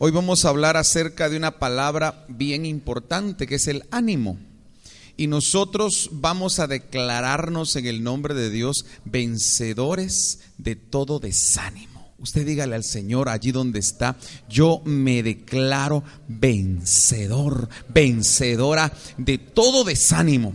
[0.00, 4.38] Hoy vamos a hablar acerca de una palabra bien importante que es el ánimo.
[5.16, 12.12] Y nosotros vamos a declararnos en el nombre de Dios vencedores de todo desánimo.
[12.20, 14.16] Usted dígale al Señor allí donde está,
[14.48, 20.54] yo me declaro vencedor, vencedora de todo desánimo.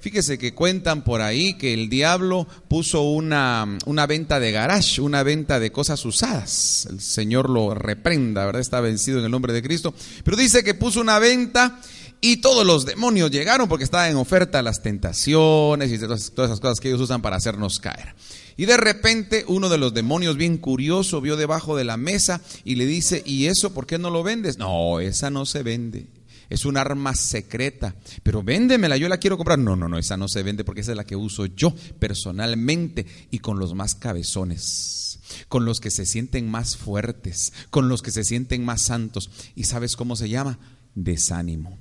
[0.00, 5.22] Fíjese que cuentan por ahí que el diablo puso una, una, venta de garage, una
[5.22, 6.88] venta de cosas usadas.
[6.90, 8.62] El Señor lo reprenda, ¿verdad?
[8.62, 9.94] Está vencido en el nombre de Cristo.
[10.24, 11.80] Pero dice que puso una venta
[12.22, 16.60] y todos los demonios llegaron porque estaban en oferta las tentaciones y todas, todas esas
[16.60, 18.14] cosas que ellos usan para hacernos caer.
[18.56, 22.76] Y de repente uno de los demonios bien curioso vio debajo de la mesa y
[22.76, 24.56] le dice, ¿y eso por qué no lo vendes?
[24.56, 26.06] No, esa no se vende
[26.50, 29.58] es un arma secreta, pero véndemela, yo la quiero comprar.
[29.58, 33.06] No, no, no, esa no se vende porque esa es la que uso yo personalmente
[33.30, 38.10] y con los más cabezones, con los que se sienten más fuertes, con los que
[38.10, 39.30] se sienten más santos.
[39.54, 40.58] ¿Y sabes cómo se llama?
[40.94, 41.78] Desánimo.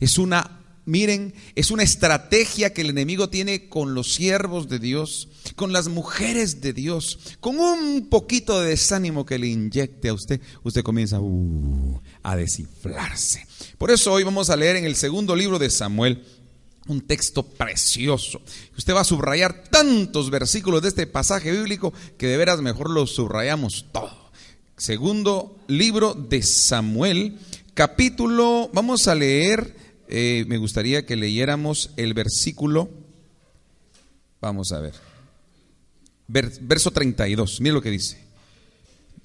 [0.00, 5.28] Es una miren, es una estrategia que el enemigo tiene con los siervos de Dios,
[5.56, 10.40] con las mujeres de Dios, con un poquito de desánimo que le inyecte a usted,
[10.62, 13.46] usted comienza uh, a desinflarse.
[13.78, 16.24] Por eso hoy vamos a leer en el segundo libro de Samuel
[16.88, 18.40] un texto precioso.
[18.76, 23.06] Usted va a subrayar tantos versículos de este pasaje bíblico que de veras mejor lo
[23.06, 24.30] subrayamos todo.
[24.76, 27.38] Segundo libro de Samuel,
[27.74, 29.76] capítulo, vamos a leer
[30.10, 32.90] eh, me gustaría que leyéramos el versículo,
[34.40, 34.94] vamos a ver,
[36.28, 38.18] verso 32, mire lo que dice.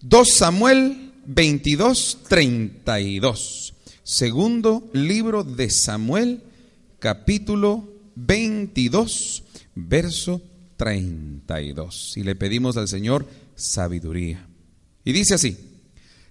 [0.01, 3.73] 2 Samuel 22, 32.
[4.03, 6.43] Segundo libro de Samuel,
[6.99, 9.43] capítulo 22,
[9.73, 10.41] verso
[10.77, 12.13] 32.
[12.17, 14.47] Y le pedimos al Señor sabiduría.
[15.03, 15.57] Y dice así,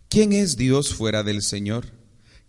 [0.09, 1.87] ¿quién es Dios fuera del Señor?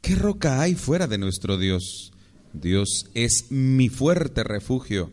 [0.05, 2.11] ¿Qué roca hay fuera de nuestro Dios?
[2.53, 5.11] Dios es mi fuerte refugio.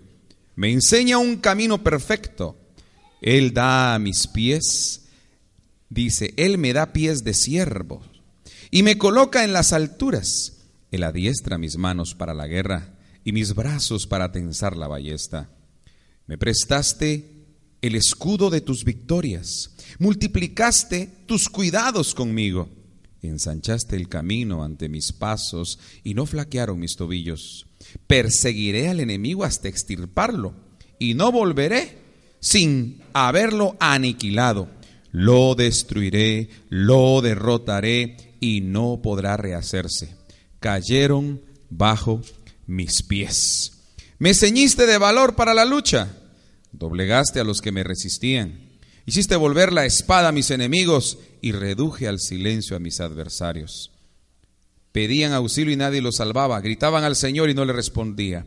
[0.55, 2.59] Me enseña un camino perfecto.
[3.23, 5.05] Él da a mis pies,
[5.89, 8.03] dice, Él me da pies de siervo
[8.71, 10.59] y me coloca en las alturas.
[10.91, 15.49] Él adiestra mis manos para la guerra y mis brazos para tensar la ballesta.
[16.27, 17.47] Me prestaste
[17.81, 22.82] el escudo de tus victorias, multiplicaste tus cuidados conmigo
[23.29, 27.67] ensanchaste el camino ante mis pasos y no flaquearon mis tobillos.
[28.07, 30.55] Perseguiré al enemigo hasta extirparlo
[30.99, 31.99] y no volveré
[32.41, 34.69] sin haberlo aniquilado.
[35.13, 40.17] Lo destruiré, lo derrotaré y no podrá rehacerse.
[40.59, 42.23] Cayeron bajo
[42.67, 43.73] mis pies.
[44.19, 46.17] Me ceñiste de valor para la lucha,
[46.73, 48.72] doblegaste a los que me resistían
[49.05, 53.91] Hiciste volver la espada a mis enemigos y reduje al silencio a mis adversarios.
[54.93, 58.47] Pedían auxilio y nadie los salvaba, gritaban al Señor y no le respondía.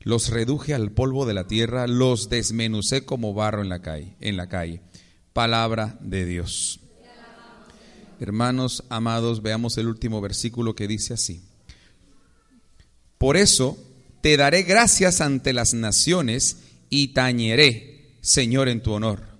[0.00, 4.36] Los reduje al polvo de la tierra, los desmenucé como barro en la calle, en
[4.36, 4.80] la calle.
[5.32, 6.80] Palabra de Dios.
[8.18, 11.44] Hermanos amados, veamos el último versículo que dice así.
[13.18, 13.78] Por eso
[14.20, 16.58] te daré gracias ante las naciones
[16.88, 19.31] y tañeré, Señor, en tu honor.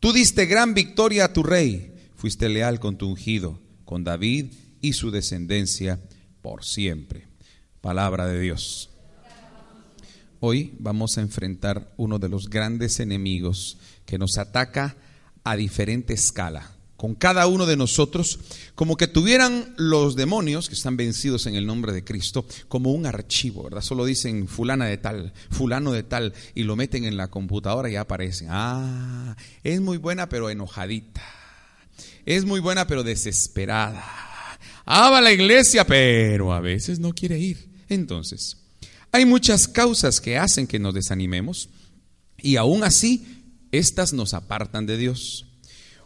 [0.00, 4.46] Tú diste gran victoria a tu rey, fuiste leal con tu ungido, con David
[4.80, 6.00] y su descendencia
[6.40, 7.28] por siempre.
[7.82, 8.88] Palabra de Dios.
[10.40, 14.96] Hoy vamos a enfrentar uno de los grandes enemigos que nos ataca
[15.44, 18.40] a diferente escala con cada uno de nosotros,
[18.74, 23.06] como que tuvieran los demonios que están vencidos en el nombre de Cristo, como un
[23.06, 23.80] archivo, ¿verdad?
[23.80, 27.96] Solo dicen fulana de tal, fulano de tal, y lo meten en la computadora y
[27.96, 28.48] aparecen.
[28.50, 31.22] Ah, es muy buena pero enojadita.
[32.26, 34.04] Es muy buena pero desesperada.
[34.84, 37.66] Ah, va a la iglesia, pero a veces no quiere ir.
[37.88, 38.58] Entonces,
[39.10, 41.70] hay muchas causas que hacen que nos desanimemos
[42.42, 43.24] y aún así,
[43.72, 45.46] estas nos apartan de Dios.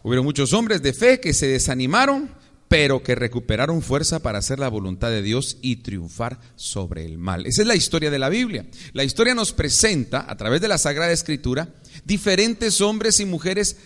[0.05, 2.29] Hubieron muchos hombres de fe que se desanimaron,
[2.69, 7.47] pero que recuperaron fuerza para hacer la voluntad de Dios y triunfar sobre el mal.
[7.47, 8.67] Esa es la historia de la Biblia.
[8.93, 11.71] La historia nos presenta, a través de la Sagrada Escritura,
[12.05, 13.79] diferentes hombres y mujeres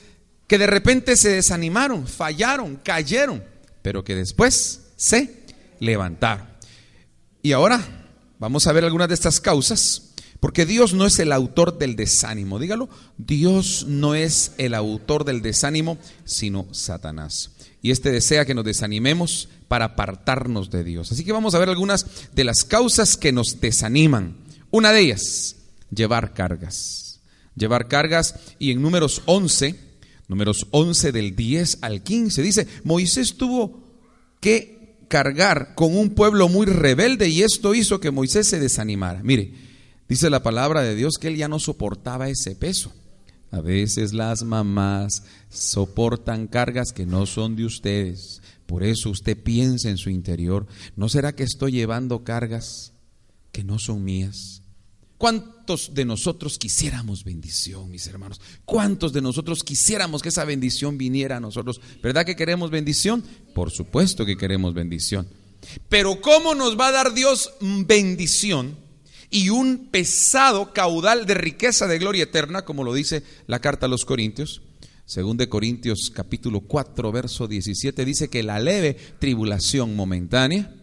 [0.48, 3.44] que de repente se desanimaron, fallaron, cayeron,
[3.80, 5.44] pero que después se
[5.78, 6.48] levantaron.
[7.42, 7.80] Y ahora
[8.40, 10.07] vamos a ver algunas de estas causas,
[10.40, 15.42] porque Dios no es el autor del desánimo, dígalo, Dios no es el autor del
[15.42, 17.50] desánimo, sino Satanás.
[17.82, 21.10] Y este desea que nos desanimemos para apartarnos de Dios.
[21.10, 24.36] Así que vamos a ver algunas de las causas que nos desaniman.
[24.70, 25.56] Una de ellas,
[25.90, 27.20] llevar cargas.
[27.56, 29.74] Llevar cargas y en números 11,
[30.28, 33.82] números 11 del 10 al 15, dice, Moisés tuvo
[34.40, 39.22] que cargar con un pueblo muy rebelde y esto hizo que Moisés se desanimara.
[39.24, 39.67] Mire,
[40.08, 42.92] dice la palabra de Dios que él ya no soportaba ese peso.
[43.50, 48.42] A veces las mamás soportan cargas que no son de ustedes.
[48.66, 50.66] Por eso usted piensa en su interior,
[50.96, 52.92] ¿no será que estoy llevando cargas
[53.50, 54.62] que no son mías?
[55.16, 58.40] ¿Cuántos de nosotros quisiéramos bendición, mis hermanos?
[58.64, 61.80] ¿Cuántos de nosotros quisiéramos que esa bendición viniera a nosotros?
[62.02, 63.24] ¿Verdad que queremos bendición?
[63.54, 65.26] Por supuesto que queremos bendición.
[65.88, 68.76] Pero ¿cómo nos va a dar Dios bendición
[69.30, 73.88] y un pesado caudal de riqueza de gloria eterna, como lo dice la carta a
[73.88, 74.62] los Corintios?
[75.04, 80.74] Según de Corintios capítulo 4, verso 17, dice que la leve tribulación momentánea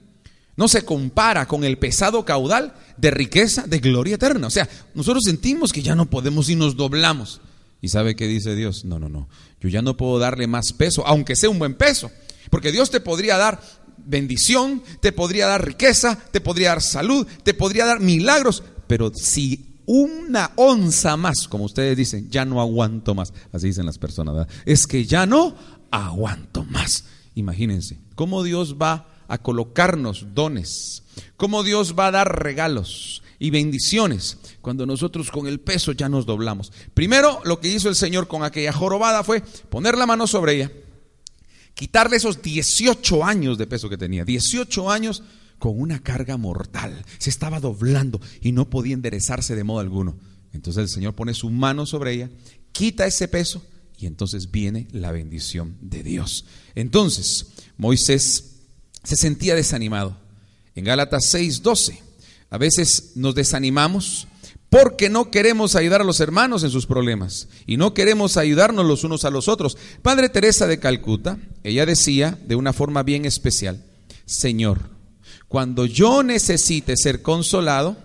[0.57, 4.47] no se compara con el pesado caudal de riqueza de gloria eterna.
[4.47, 7.41] O sea, nosotros sentimos que ya no podemos y nos doblamos.
[7.81, 8.85] ¿Y sabe qué dice Dios?
[8.85, 9.27] No, no, no.
[9.59, 12.09] Yo ya no puedo darle más peso, aunque sea un buen peso.
[12.49, 13.61] Porque Dios te podría dar
[14.05, 18.63] bendición, te podría dar riqueza, te podría dar salud, te podría dar milagros.
[18.87, 23.33] Pero si una onza más, como ustedes dicen, ya no aguanto más.
[23.51, 25.55] Así dicen las personas, Es que ya no
[25.91, 27.05] aguanto más.
[27.35, 31.03] Imagínense, ¿cómo Dios va a colocarnos dones,
[31.37, 36.25] cómo Dios va a dar regalos y bendiciones cuando nosotros con el peso ya nos
[36.25, 36.71] doblamos.
[36.93, 40.71] Primero, lo que hizo el Señor con aquella jorobada fue poner la mano sobre ella,
[41.75, 45.21] quitarle esos 18 años de peso que tenía, 18 años
[45.59, 47.05] con una carga mortal.
[47.19, 50.17] Se estaba doblando y no podía enderezarse de modo alguno.
[50.53, 52.29] Entonces el Señor pone su mano sobre ella,
[52.71, 53.61] quita ese peso
[53.97, 56.45] y entonces viene la bendición de Dios.
[56.75, 57.47] Entonces,
[57.77, 58.55] Moisés
[59.03, 60.17] se sentía desanimado.
[60.75, 61.99] En Gálatas 6:12,
[62.49, 64.27] a veces nos desanimamos
[64.75, 69.05] porque no queremos ayudar a los hermanos en sus problemas y no queremos ayudarnos los
[69.05, 69.77] unos a los otros.
[70.01, 73.85] Padre Teresa de Calcuta, ella decía de una forma bien especial,
[74.25, 74.89] Señor,
[75.47, 77.95] cuando yo necesite ser consolado,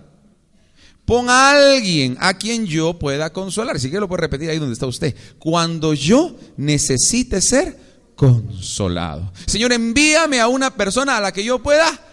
[1.06, 3.80] pon a alguien a quien yo pueda consolar.
[3.80, 5.16] Si que lo puede repetir ahí donde está usted.
[5.40, 7.76] Cuando yo necesite ser
[8.14, 9.32] consolado.
[9.46, 12.09] Señor, envíame a una persona a la que yo pueda.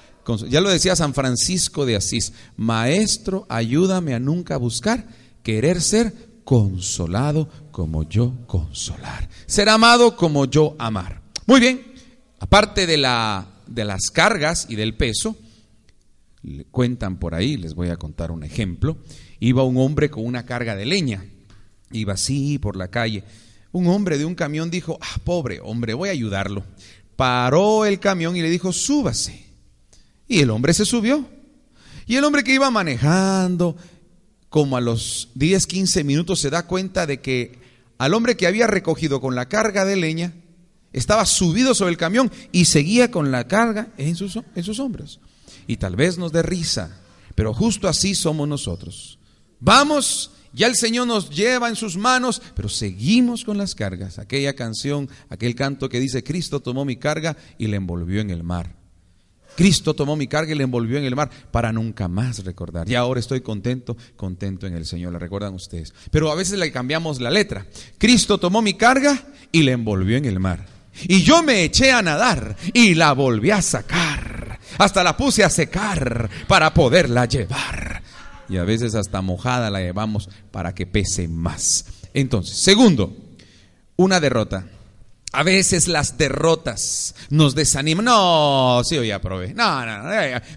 [0.49, 5.07] Ya lo decía San Francisco de Asís, Maestro, ayúdame a nunca buscar
[5.43, 6.13] querer ser
[6.43, 9.29] consolado como yo consolar.
[9.45, 11.21] Ser amado como yo amar.
[11.45, 11.81] Muy bien,
[12.39, 15.35] aparte de, la, de las cargas y del peso,
[16.71, 18.97] cuentan por ahí, les voy a contar un ejemplo.
[19.39, 21.25] Iba un hombre con una carga de leña,
[21.91, 23.23] iba así por la calle
[23.71, 26.63] un hombre de un camión dijo, ah, pobre hombre, voy a ayudarlo.
[27.15, 29.46] Paró el camión y le dijo, súbase.
[30.27, 31.25] Y el hombre se subió.
[32.05, 33.75] Y el hombre que iba manejando,
[34.49, 37.59] como a los 10, 15 minutos, se da cuenta de que
[37.97, 40.33] al hombre que había recogido con la carga de leña,
[40.93, 45.19] estaba subido sobre el camión y seguía con la carga en sus, en sus hombros.
[45.67, 47.01] Y tal vez nos dé risa,
[47.35, 49.19] pero justo así somos nosotros.
[49.59, 54.17] Vamos ya el Señor nos lleva en sus manos, pero seguimos con las cargas.
[54.17, 58.43] Aquella canción, aquel canto que dice, Cristo tomó mi carga y le envolvió en el
[58.43, 58.76] mar.
[59.57, 62.89] Cristo tomó mi carga y le envolvió en el mar para nunca más recordar.
[62.89, 65.11] Y ahora estoy contento, contento en el Señor.
[65.11, 65.93] ¿La recuerdan ustedes?
[66.11, 67.65] Pero a veces le cambiamos la letra.
[67.97, 69.19] Cristo tomó mi carga
[69.51, 70.65] y le envolvió en el mar.
[71.03, 74.59] Y yo me eché a nadar y la volví a sacar.
[74.77, 78.03] Hasta la puse a secar para poderla llevar
[78.49, 81.85] y a veces hasta mojada la llevamos para que pese más.
[82.13, 83.15] Entonces, segundo,
[83.95, 84.67] una derrota.
[85.37, 88.05] A veces las derrotas nos desaniman.
[88.05, 89.53] No, sí, yo ya probé.
[89.53, 90.11] No, no, no.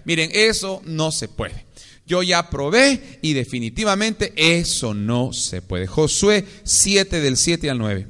[0.05, 1.67] Miren, eso no se puede.
[2.07, 5.85] Yo ya probé y definitivamente eso no se puede.
[5.85, 8.07] Josué 7 del 7 al 9.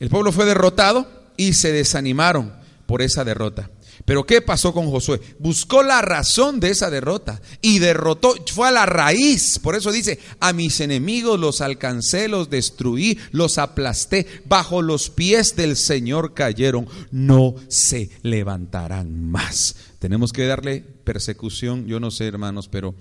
[0.00, 2.54] El pueblo fue derrotado y se desanimaron
[2.86, 3.68] por esa derrota.
[4.08, 5.20] Pero ¿qué pasó con Josué?
[5.38, 9.58] Buscó la razón de esa derrota y derrotó, fue a la raíz.
[9.58, 15.56] Por eso dice, a mis enemigos los alcancé, los destruí, los aplasté, bajo los pies
[15.56, 19.76] del Señor cayeron, no se levantarán más.
[19.98, 22.94] Tenemos que darle persecución, yo no sé hermanos, pero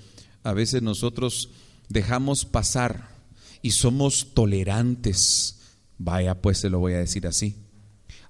[0.43, 1.51] a veces nosotros
[1.87, 3.15] dejamos pasar
[3.61, 5.59] y somos tolerantes.
[5.97, 7.55] Vaya, pues se lo voy a decir así,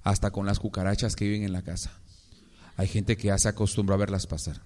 [0.04, 1.97] hasta con las cucarachas que viven en la casa
[2.78, 4.62] Hay gente que ya se acostumbró a verlas pasar.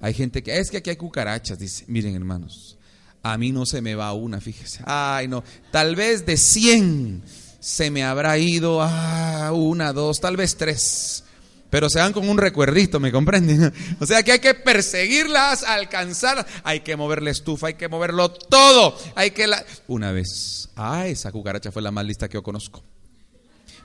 [0.00, 2.76] Hay gente que, es que aquí hay cucarachas, dice, miren hermanos,
[3.22, 4.82] a mí no se me va una, fíjese.
[4.84, 7.22] Ay, no, tal vez de 100
[7.58, 11.24] se me habrá ido a una, dos, tal vez tres.
[11.70, 13.72] Pero se van con un recuerdito, ¿me comprenden?
[14.00, 18.30] O sea que hay que perseguirlas, alcanzarlas, hay que mover la estufa, hay que moverlo
[18.30, 19.64] todo, hay que la...
[19.86, 22.82] Una vez, ah, esa cucaracha fue la más lista que yo conozco.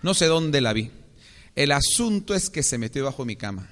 [0.02, 0.92] No sé dónde la vi.
[1.56, 3.70] El asunto es que se metió bajo mi cama.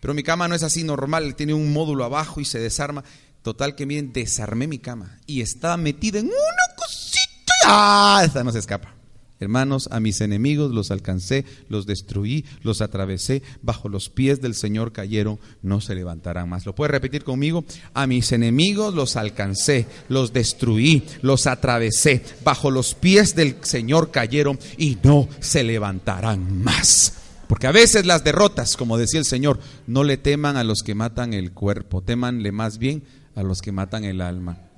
[0.00, 3.04] Pero mi cama no es así normal, tiene un módulo abajo y se desarma.
[3.42, 7.52] Total que miren, desarmé mi cama y estaba metida en una cosita.
[7.66, 8.22] ¡Ah!
[8.24, 8.94] Esta no se escapa.
[9.40, 14.92] Hermanos, a mis enemigos los alcancé, los destruí, los atravesé, bajo los pies del Señor
[14.92, 16.66] cayeron, no se levantarán más.
[16.66, 17.64] ¿Lo puede repetir conmigo?
[17.94, 24.58] A mis enemigos los alcancé, los destruí, los atravesé, bajo los pies del Señor cayeron
[24.76, 27.14] y no se levantarán más.
[27.48, 30.94] Porque a veces las derrotas, como decía el Señor, no le teman a los que
[30.94, 33.02] matan el cuerpo, temanle más bien
[33.34, 34.69] a los que matan el alma.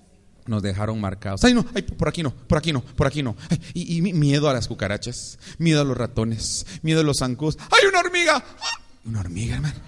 [0.47, 1.45] Nos dejaron marcados.
[1.45, 3.37] Ay, no, ay, por aquí no, por aquí no, por aquí no.
[3.75, 7.59] y, miedo a las cucarachas, miedo a los ratones, miedo a los zancudos.
[7.71, 8.37] ¡Hay una hormiga!
[8.37, 8.83] ¡Ah!
[9.05, 9.81] Una hormiga, hermano.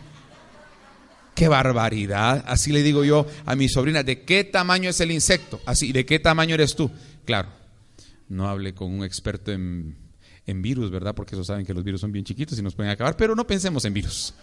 [1.34, 2.44] ¡Qué barbaridad!
[2.46, 5.60] Así le digo yo a mi sobrina, ¿de qué tamaño es el insecto?
[5.66, 6.90] Así, ¿de qué tamaño eres tú?
[7.24, 7.48] Claro,
[8.28, 10.04] no hable con un experto en
[10.46, 11.14] en virus, ¿verdad?
[11.14, 13.46] Porque eso saben que los virus son bien chiquitos y nos pueden acabar, pero no
[13.46, 14.34] pensemos en virus.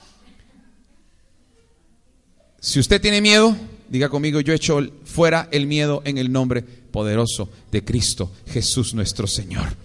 [2.61, 3.57] Si usted tiene miedo,
[3.89, 9.27] diga conmigo, yo echo fuera el miedo en el nombre poderoso de Cristo, Jesús nuestro
[9.27, 9.75] Señor.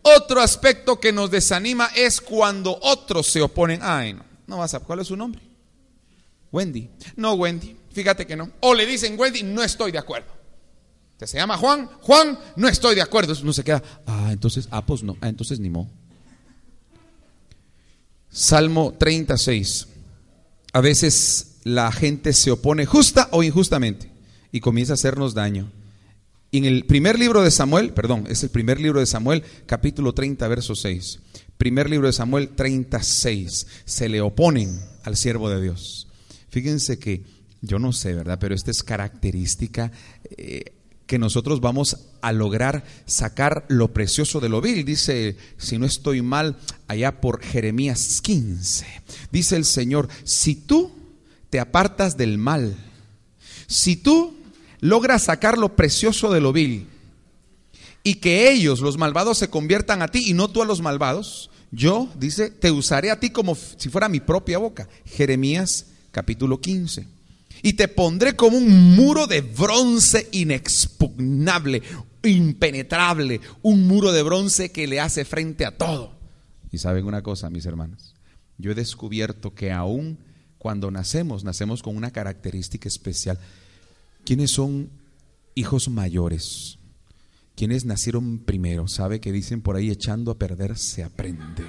[0.00, 3.80] Otro aspecto que nos desanima es cuando otros se oponen.
[3.82, 5.42] Ay, no, no vas a, ¿cuál es su nombre?
[6.50, 6.88] Wendy.
[7.16, 8.50] No, Wendy, fíjate que no.
[8.60, 10.42] O le dicen Wendy, no estoy de acuerdo
[11.26, 13.34] se llama Juan, Juan, no estoy de acuerdo.
[13.42, 15.90] No se queda, ah, entonces, ah, pues no, ah, entonces ni mo.
[18.30, 19.88] Salmo 36.
[20.72, 24.10] A veces la gente se opone justa o injustamente
[24.50, 25.70] y comienza a hacernos daño.
[26.50, 30.46] en el primer libro de Samuel, perdón, es el primer libro de Samuel, capítulo 30,
[30.48, 31.20] verso 6.
[31.56, 33.66] Primer libro de Samuel 36.
[33.84, 36.08] Se le oponen al siervo de Dios.
[36.48, 37.22] Fíjense que
[37.62, 38.38] yo no sé, ¿verdad?
[38.38, 39.92] Pero esta es característica
[40.36, 40.74] eh,
[41.12, 44.82] que nosotros vamos a lograr sacar lo precioso de lo vil.
[44.86, 46.56] Dice, si no estoy mal,
[46.88, 48.86] allá por Jeremías 15.
[49.30, 50.90] Dice el Señor, si tú
[51.50, 52.78] te apartas del mal,
[53.66, 54.34] si tú
[54.80, 56.86] logras sacar lo precioso de lo vil,
[58.02, 61.50] y que ellos, los malvados, se conviertan a ti y no tú a los malvados,
[61.72, 64.88] yo, dice, te usaré a ti como si fuera mi propia boca.
[65.04, 67.06] Jeremías capítulo 15
[67.62, 71.82] y te pondré como un muro de bronce inexpugnable,
[72.24, 76.12] impenetrable, un muro de bronce que le hace frente a todo.
[76.70, 78.14] Y saben una cosa, mis hermanos,
[78.58, 80.18] yo he descubierto que aún
[80.58, 83.38] cuando nacemos, nacemos con una característica especial.
[84.24, 84.90] ¿Quiénes son
[85.56, 86.78] hijos mayores?
[87.56, 88.86] ¿Quiénes nacieron primero?
[88.86, 91.64] ¿Sabe que dicen por ahí echando a perder se aprende?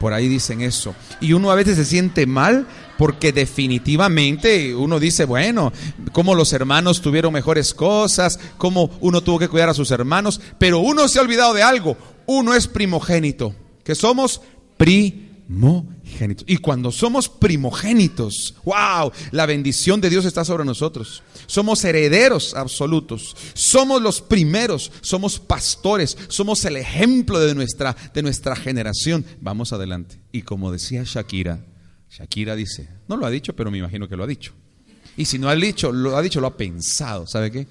[0.00, 0.94] Por ahí dicen eso.
[1.20, 2.66] Y uno a veces se siente mal
[2.96, 5.74] porque definitivamente uno dice, bueno,
[6.12, 10.78] como los hermanos tuvieron mejores cosas, como uno tuvo que cuidar a sus hermanos, pero
[10.78, 11.98] uno se ha olvidado de algo.
[12.24, 13.54] Uno es primogénito,
[13.84, 14.40] que somos
[14.78, 16.46] primogénitos.
[16.46, 23.36] Y cuando somos primogénitos, wow, la bendición de Dios está sobre nosotros somos herederos absolutos,
[23.54, 29.24] somos los primeros, somos pastores, somos el ejemplo de nuestra, de nuestra generación.
[29.40, 30.20] Vamos adelante.
[30.30, 31.58] Y como decía Shakira,
[32.08, 34.52] Shakira dice, no lo ha dicho, pero me imagino que lo ha dicho.
[35.16, 37.26] Y si no ha dicho, lo ha dicho, lo ha pensado.
[37.26, 37.66] ¿Sabe qué?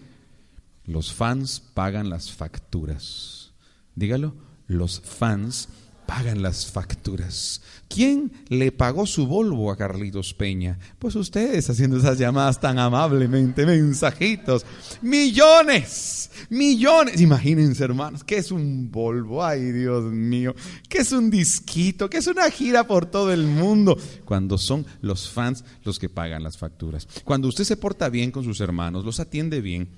[0.85, 3.51] Los fans pagan las facturas.
[3.95, 4.35] Dígalo,
[4.67, 5.69] los fans
[6.09, 7.61] pagan las facturas.
[7.87, 10.79] ¿Quién le pagó su Volvo a Carlitos Peña?
[10.97, 14.65] Pues ustedes haciendo esas llamadas tan amablemente, mensajitos.
[15.03, 17.21] Millones, millones.
[17.21, 19.45] Imagínense, hermanos, ¿qué es un Volvo?
[19.45, 20.55] Ay, Dios mío.
[20.89, 22.09] ¿Qué es un disquito?
[22.09, 23.95] ¿Qué es una gira por todo el mundo?
[24.25, 27.07] Cuando son los fans los que pagan las facturas.
[27.23, 29.89] Cuando usted se porta bien con sus hermanos, los atiende bien,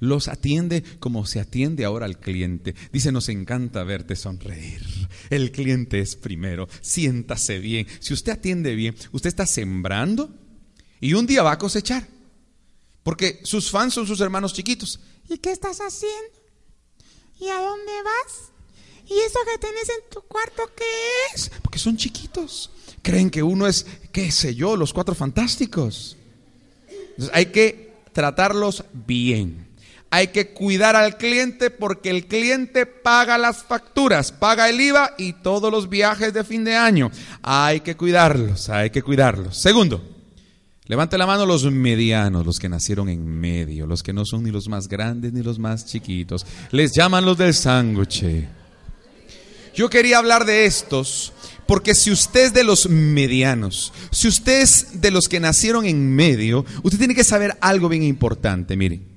[0.00, 2.74] los atiende como se atiende ahora al cliente.
[2.92, 4.82] Dice, nos encanta verte sonreír.
[5.28, 6.68] El cliente es primero.
[6.80, 7.86] Siéntase bien.
[8.00, 10.34] Si usted atiende bien, usted está sembrando
[11.00, 12.08] y un día va a cosechar.
[13.02, 15.00] Porque sus fans son sus hermanos chiquitos.
[15.28, 16.40] ¿Y qué estás haciendo?
[17.38, 18.50] ¿Y a dónde vas?
[19.06, 20.84] ¿Y eso que tenés en tu cuarto qué
[21.34, 21.50] es?
[21.62, 22.70] Porque son chiquitos.
[23.02, 26.16] Creen que uno es, qué sé yo, los cuatro fantásticos.
[26.88, 29.69] Entonces hay que tratarlos bien
[30.12, 35.34] Hay que cuidar al cliente porque el cliente paga las facturas, paga el IVA y
[35.34, 37.12] todos los viajes de fin de año.
[37.42, 39.56] Hay que cuidarlos, hay que cuidarlos.
[39.56, 40.02] Segundo,
[40.86, 44.50] levante la mano los medianos, los que nacieron en medio, los que no son ni
[44.50, 46.44] los más grandes ni los más chiquitos.
[46.72, 48.24] Les llaman los del sándwich.
[49.76, 51.32] Yo quería hablar de estos
[51.68, 56.16] porque si usted es de los medianos, si usted es de los que nacieron en
[56.16, 58.76] medio, usted tiene que saber algo bien importante.
[58.76, 59.09] Mire,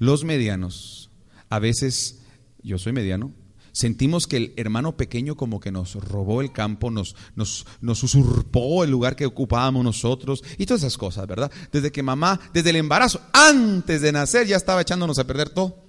[0.00, 1.10] los medianos,
[1.48, 2.22] a veces,
[2.62, 3.32] yo soy mediano,
[3.70, 8.82] sentimos que el hermano pequeño como que nos robó el campo, nos, nos, nos usurpó
[8.82, 11.52] el lugar que ocupábamos nosotros y todas esas cosas, ¿verdad?
[11.70, 15.84] Desde que mamá, desde el embarazo, antes de nacer, ya estaba echándonos a perder todo.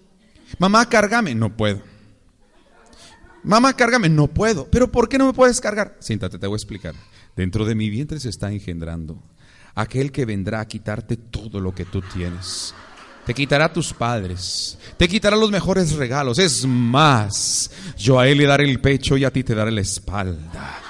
[0.59, 1.81] Mamá, cárgame, no puedo.
[3.43, 4.69] Mamá, cárgame, no puedo.
[4.69, 5.97] ¿Pero por qué no me puedes cargar?
[5.99, 6.93] Siéntate, te voy a explicar.
[7.35, 9.23] Dentro de mi vientre se está engendrando
[9.75, 12.73] aquel que vendrá a quitarte todo lo que tú tienes.
[13.25, 16.39] Te quitará a tus padres, te quitará los mejores regalos.
[16.39, 19.81] Es más, yo a él le daré el pecho y a ti te daré la
[19.81, 20.81] espalda.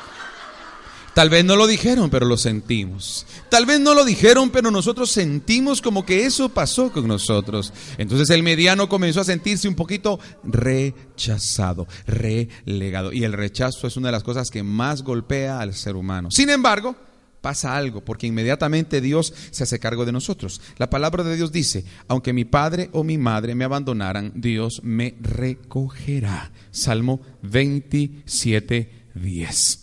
[1.14, 3.26] Tal vez no lo dijeron, pero lo sentimos.
[3.50, 7.74] Tal vez no lo dijeron, pero nosotros sentimos como que eso pasó con nosotros.
[7.98, 13.12] Entonces el mediano comenzó a sentirse un poquito rechazado, relegado.
[13.12, 16.32] Y el rechazo es una de las cosas que más golpea al ser humano.
[16.32, 16.96] Sin embargo,
[17.42, 20.62] pasa algo, porque inmediatamente Dios se hace cargo de nosotros.
[20.78, 25.16] La palabra de Dios dice, aunque mi padre o mi madre me abandonaran, Dios me
[25.20, 26.52] recogerá.
[26.70, 29.80] Salmo 27, 10.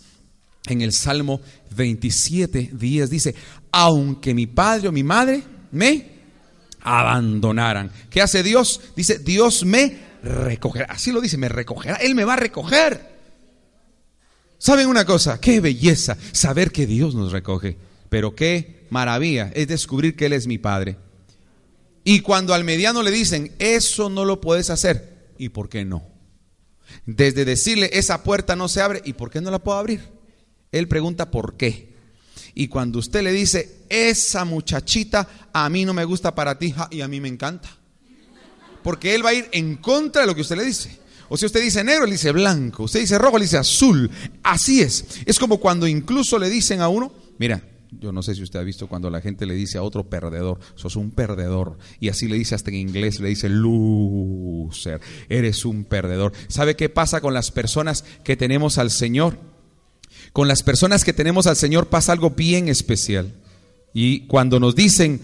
[0.67, 1.41] En el Salmo
[1.75, 3.35] 27, 10 dice,
[3.71, 6.19] aunque mi padre o mi madre me
[6.81, 7.91] abandonaran.
[8.09, 8.79] ¿Qué hace Dios?
[8.95, 10.85] Dice, Dios me recogerá.
[10.89, 11.95] Así lo dice, me recogerá.
[11.95, 13.18] Él me va a recoger.
[14.59, 15.39] ¿Saben una cosa?
[15.39, 17.77] Qué belleza saber que Dios nos recoge.
[18.09, 20.97] Pero qué maravilla es descubrir que Él es mi Padre.
[22.03, 26.03] Y cuando al mediano le dicen, eso no lo puedes hacer, ¿y por qué no?
[27.05, 30.01] Desde decirle, esa puerta no se abre, ¿y por qué no la puedo abrir?
[30.71, 31.93] Él pregunta por qué.
[32.55, 37.01] Y cuando usted le dice, esa muchachita a mí no me gusta para ti, y
[37.01, 37.69] a mí me encanta.
[38.81, 40.97] Porque Él va a ir en contra de lo que usted le dice.
[41.29, 42.83] O si usted dice negro, le dice blanco.
[42.83, 44.09] Usted dice rojo, le dice azul.
[44.43, 45.05] Así es.
[45.25, 47.61] Es como cuando incluso le dicen a uno, mira,
[47.91, 50.59] yo no sé si usted ha visto cuando la gente le dice a otro perdedor,
[50.75, 51.77] sos un perdedor.
[51.99, 56.33] Y así le dice hasta en inglés, le dice loser, eres un perdedor.
[56.47, 59.39] ¿Sabe qué pasa con las personas que tenemos al Señor?
[60.33, 63.33] Con las personas que tenemos al Señor pasa algo bien especial.
[63.93, 65.21] Y cuando nos dicen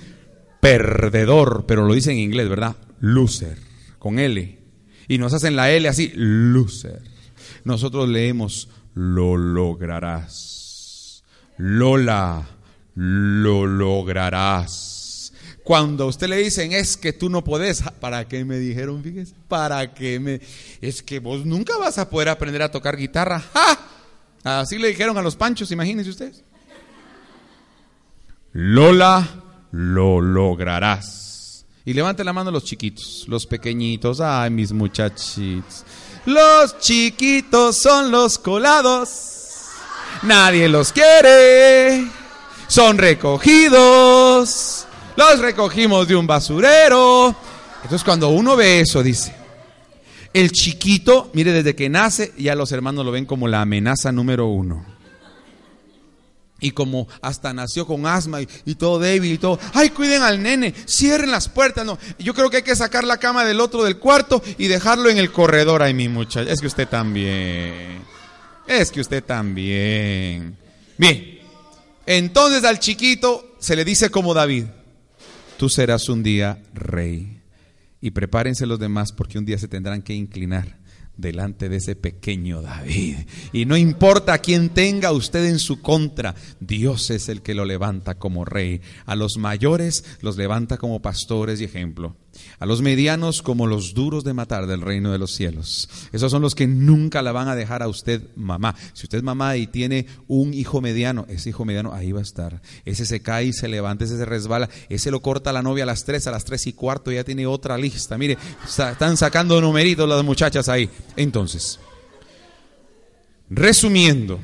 [0.61, 2.75] perdedor, pero lo dicen en inglés, ¿verdad?
[2.99, 3.57] Loser,
[3.99, 4.64] con L
[5.07, 7.01] y nos hacen la L así, loser.
[7.63, 11.23] Nosotros leemos, lo lograrás.
[11.57, 12.47] Lola,
[12.95, 15.33] lo lograrás.
[15.63, 19.01] Cuando a usted le dicen es que tú no puedes, ¿para qué me dijeron?
[19.01, 20.39] Fíjese, ¿para qué me?
[20.79, 23.43] Es que vos nunca vas a poder aprender a tocar guitarra.
[24.43, 26.43] Así le dijeron a los panchos, imagínense ustedes.
[28.53, 31.24] Lola, lo lograrás.
[31.85, 34.19] Y levante la mano los chiquitos, los pequeñitos.
[34.19, 35.83] Ay, mis muchachitos.
[36.25, 39.69] Los chiquitos son los colados.
[40.23, 42.07] Nadie los quiere.
[42.67, 44.87] Son recogidos.
[45.15, 47.35] Los recogimos de un basurero.
[47.83, 49.35] Entonces cuando uno ve eso, dice,
[50.33, 54.47] el chiquito, mire, desde que nace, ya los hermanos lo ven como la amenaza número
[54.47, 54.94] uno.
[56.65, 60.73] Y como hasta nació con asma y, todo débil y todo, ay, cuiden al nene,
[60.87, 61.85] cierren las puertas.
[61.85, 65.11] No, yo creo que hay que sacar la cama del otro del cuarto y dejarlo
[65.11, 65.83] en el corredor.
[65.83, 68.01] Ay, mi muchacha, es que usted también.
[68.65, 70.57] Es que usted también.
[70.97, 71.39] Bien,
[72.07, 74.65] entonces al chiquito se le dice como David,
[75.59, 77.43] tú serás un día rey.
[78.01, 80.79] Y prepárense los demás porque un día se tendrán que inclinar
[81.17, 83.17] delante de ese pequeño David.
[83.53, 87.65] Y no importa a quién tenga usted en su contra, Dios es el que lo
[87.65, 88.81] levanta como rey.
[89.05, 92.15] A los mayores los levanta como pastores y ejemplo
[92.59, 95.89] a los medianos como los duros de matar del reino de los cielos.
[96.11, 98.75] Esos son los que nunca la van a dejar a usted mamá.
[98.93, 102.23] Si usted es mamá y tiene un hijo mediano, ese hijo mediano ahí va a
[102.23, 102.61] estar.
[102.85, 105.87] Ese se cae y se levanta, ese se resbala, ese lo corta la novia a
[105.87, 108.17] las tres, a las tres y cuarto ya tiene otra lista.
[108.17, 110.89] Mire, están sacando numeritos las muchachas ahí.
[111.15, 111.79] Entonces,
[113.49, 114.39] resumiendo,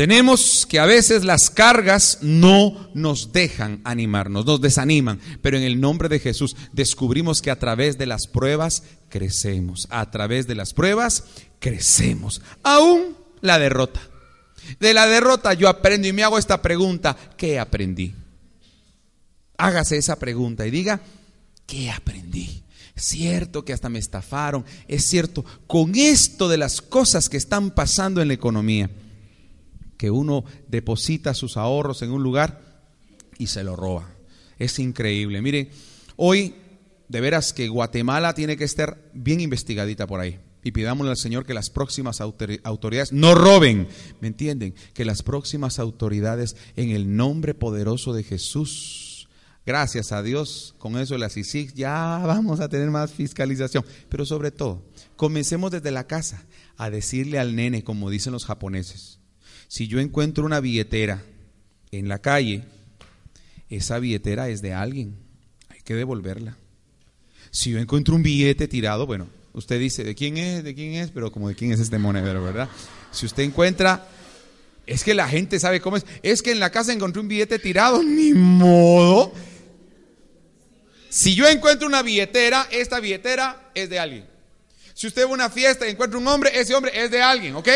[0.00, 5.78] tenemos que a veces las cargas no nos dejan animarnos, nos desaniman, pero en el
[5.78, 10.72] nombre de Jesús descubrimos que a través de las pruebas crecemos, a través de las
[10.72, 11.24] pruebas
[11.58, 14.00] crecemos, aún la derrota.
[14.78, 18.14] De la derrota yo aprendo y me hago esta pregunta, ¿qué aprendí?
[19.58, 20.98] Hágase esa pregunta y diga,
[21.66, 22.62] ¿qué aprendí?
[22.96, 27.70] Es cierto que hasta me estafaron, es cierto, con esto de las cosas que están
[27.72, 28.88] pasando en la economía,
[30.00, 32.62] que uno deposita sus ahorros en un lugar
[33.36, 34.08] y se lo roba.
[34.58, 35.42] Es increíble.
[35.42, 35.68] Miren,
[36.16, 36.54] hoy
[37.10, 40.40] de veras que Guatemala tiene que estar bien investigadita por ahí.
[40.64, 43.88] Y pidámosle al Señor que las próximas autoridades no roben,
[44.22, 44.74] ¿me entienden?
[44.94, 49.28] Que las próximas autoridades en el nombre poderoso de Jesús,
[49.66, 53.84] gracias a Dios, con eso las ISIC ya vamos a tener más fiscalización.
[54.08, 54.82] Pero sobre todo,
[55.16, 56.46] comencemos desde la casa
[56.78, 59.19] a decirle al nene, como dicen los japoneses,
[59.70, 61.22] si yo encuentro una billetera
[61.92, 62.64] en la calle,
[63.68, 65.14] esa billetera es de alguien,
[65.68, 66.56] hay que devolverla.
[67.52, 70.64] Si yo encuentro un billete tirado, bueno, usted dice, ¿de quién es?
[70.64, 71.12] ¿De quién es?
[71.12, 72.68] Pero como de quién es este monedero, ¿verdad?
[73.12, 74.08] Si usted encuentra,
[74.86, 76.06] es que la gente sabe cómo es.
[76.24, 79.32] Es que en la casa encontré un billete tirado, ni modo.
[81.10, 84.24] Si yo encuentro una billetera, esta billetera es de alguien.
[84.94, 87.54] Si usted va a una fiesta y encuentra un hombre, ese hombre es de alguien,
[87.54, 87.68] ¿ok?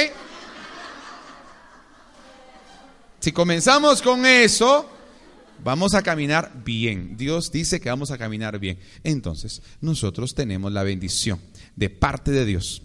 [3.25, 4.91] Si comenzamos con eso,
[5.63, 7.17] Vamos a caminar bien.
[7.17, 8.79] Dios dice que vamos a caminar bien.
[9.03, 11.41] Entonces, nosotros tenemos la bendición
[11.75, 12.83] de parte de Dios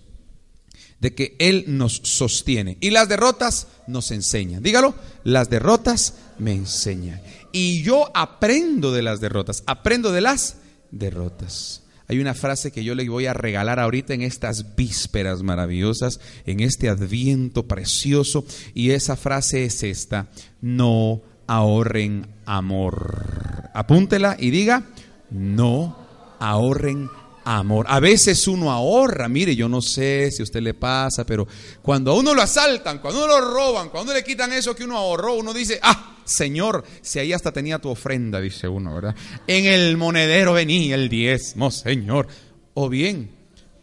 [1.01, 2.77] de que Él nos sostiene.
[2.79, 4.63] Y las derrotas nos enseñan.
[4.63, 7.21] Dígalo, las derrotas me enseñan.
[7.51, 10.55] Y yo aprendo de las derrotas, aprendo de las
[10.89, 11.83] derrotas.
[12.09, 16.59] Hay una frase que yo le voy a regalar ahorita en estas vísperas maravillosas, en
[16.59, 20.27] este adviento precioso, y esa frase es esta,
[20.59, 23.69] no ahorren amor.
[23.75, 24.85] Apúntela y diga,
[25.29, 25.95] no
[26.39, 27.28] ahorren amor.
[27.45, 31.47] A veces uno ahorra, mire, yo no sé si a usted le pasa, pero
[31.81, 34.97] cuando a uno lo asaltan, cuando uno lo roban, cuando le quitan eso que uno
[34.97, 39.15] ahorró, uno dice, ah, Señor, si ahí hasta tenía tu ofrenda, dice uno, ¿verdad?
[39.47, 42.27] En el monedero venía el diezmo, Señor.
[42.75, 43.31] O bien,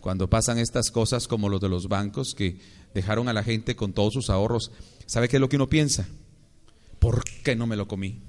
[0.00, 2.58] cuando pasan estas cosas como los de los bancos que
[2.94, 4.70] dejaron a la gente con todos sus ahorros,
[5.06, 6.06] ¿sabe qué es lo que uno piensa?
[6.98, 8.20] ¿por qué no me lo comí?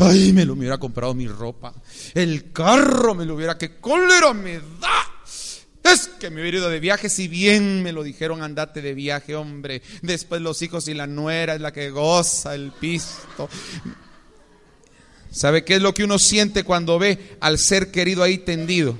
[0.00, 1.74] Ay, me lo hubiera comprado mi ropa.
[2.14, 5.10] El carro me lo hubiera, qué cólera me da.
[5.84, 9.34] Es que me hubiera ido de viaje, si bien me lo dijeron, andate de viaje,
[9.34, 9.82] hombre.
[10.00, 13.48] Después los hijos y la nuera es la que goza el pisto.
[15.30, 18.96] ¿Sabe qué es lo que uno siente cuando ve al ser querido ahí tendido?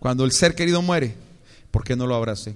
[0.00, 1.14] Cuando el ser querido muere.
[1.70, 2.54] ¿Por qué no lo abracé?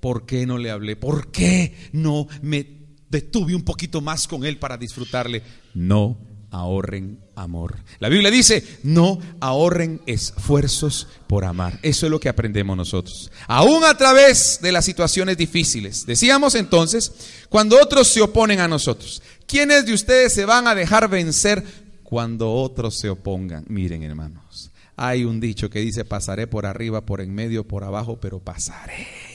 [0.00, 0.96] ¿Por qué no le hablé?
[0.96, 2.81] ¿Por qué no me
[3.12, 5.42] detuve un poquito más con él para disfrutarle.
[5.74, 6.18] No
[6.50, 7.76] ahorren amor.
[7.98, 11.78] La Biblia dice, no ahorren esfuerzos por amar.
[11.82, 13.30] Eso es lo que aprendemos nosotros.
[13.46, 16.04] Aún a través de las situaciones difíciles.
[16.06, 17.12] Decíamos entonces,
[17.48, 21.62] cuando otros se oponen a nosotros, ¿quiénes de ustedes se van a dejar vencer
[22.02, 23.64] cuando otros se opongan?
[23.68, 28.18] Miren hermanos, hay un dicho que dice, pasaré por arriba, por en medio, por abajo,
[28.20, 29.31] pero pasaré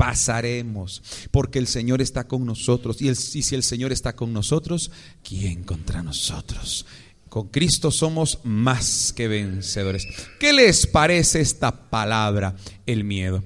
[0.00, 3.02] pasaremos, porque el Señor está con nosotros.
[3.02, 4.90] Y, el, si el Señor está con nosotros,
[5.22, 6.86] ¿quién contra nosotros?
[7.28, 10.06] Con Cristo somos más que vencedores.
[10.38, 13.44] ¿Qué les parece esta palabra, el miedo?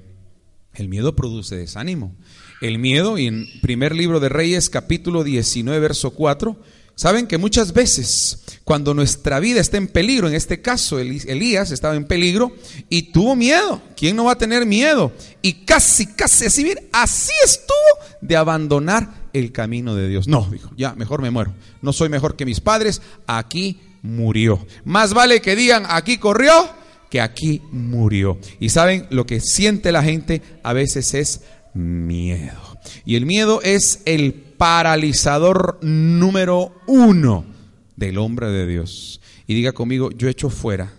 [0.73, 2.15] El miedo produce desánimo.
[2.61, 6.57] El miedo, y en primer libro de Reyes, capítulo 19, verso 4,
[6.95, 11.95] Saben que muchas veces cuando nuestra vida está en peligro, en este caso Elías estaba
[11.95, 12.55] en peligro
[12.89, 13.81] y tuvo miedo.
[13.97, 15.11] ¿Quién no va a tener miedo?
[15.41, 17.75] Y casi, casi así, así estuvo
[18.21, 20.27] de abandonar el camino de Dios.
[20.29, 21.53] No, dijo, ya, mejor me muero.
[21.81, 24.65] No soy mejor que mis padres, aquí murió.
[24.85, 26.53] Más vale que digan, aquí corrió,
[27.09, 28.39] que aquí murió.
[28.61, 31.41] Y saben, lo que siente la gente a veces es
[31.73, 32.79] miedo.
[33.05, 37.45] Y el miedo es el paralizador número uno
[37.95, 39.21] del hombre de Dios.
[39.47, 40.93] Y diga conmigo, yo echo fuera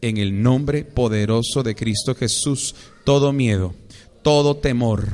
[0.00, 3.74] en el nombre poderoso de Cristo Jesús todo miedo,
[4.22, 5.08] todo temor.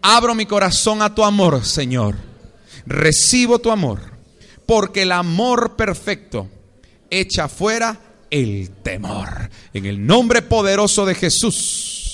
[0.00, 2.16] Abro mi corazón a tu amor, Señor.
[2.86, 4.00] Recibo tu amor,
[4.64, 6.48] porque el amor perfecto
[7.10, 9.50] echa fuera el temor.
[9.72, 12.07] En el nombre poderoso de Jesús.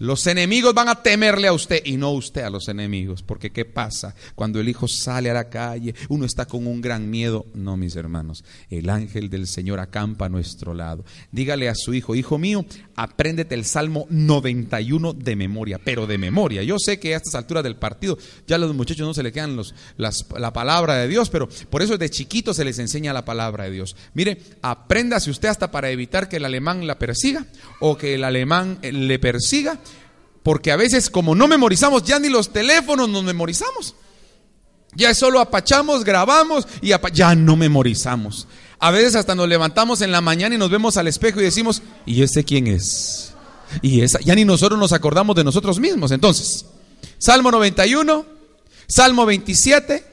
[0.00, 3.22] Los enemigos van a temerle a usted y no usted a los enemigos.
[3.22, 4.14] Porque ¿qué pasa?
[4.34, 7.44] Cuando el hijo sale a la calle, uno está con un gran miedo.
[7.52, 11.04] No, mis hermanos, el ángel del Señor acampa a nuestro lado.
[11.32, 12.64] Dígale a su hijo, hijo mío,
[13.00, 16.62] apréndete el Salmo 91 de memoria, pero de memoria.
[16.62, 19.32] Yo sé que a estas alturas del partido ya a los muchachos no se le
[19.32, 23.24] quedan los, la palabra de Dios, pero por eso de chiquito se les enseña la
[23.24, 23.96] palabra de Dios.
[24.12, 27.46] Mire, apréndase usted hasta para evitar que el alemán la persiga
[27.80, 29.78] o que el alemán le persiga
[30.42, 33.94] porque a veces como no memorizamos, ya ni los teléfonos nos memorizamos.
[34.94, 38.46] Ya solo apachamos, grabamos y ya no memorizamos.
[38.80, 41.82] A veces hasta nos levantamos en la mañana y nos vemos al espejo y decimos,
[42.06, 43.34] ¿y ese quién es?
[43.82, 46.10] Y esa, ya ni nosotros nos acordamos de nosotros mismos.
[46.10, 46.64] Entonces,
[47.18, 48.24] Salmo 91,
[48.86, 50.04] Salmo 27,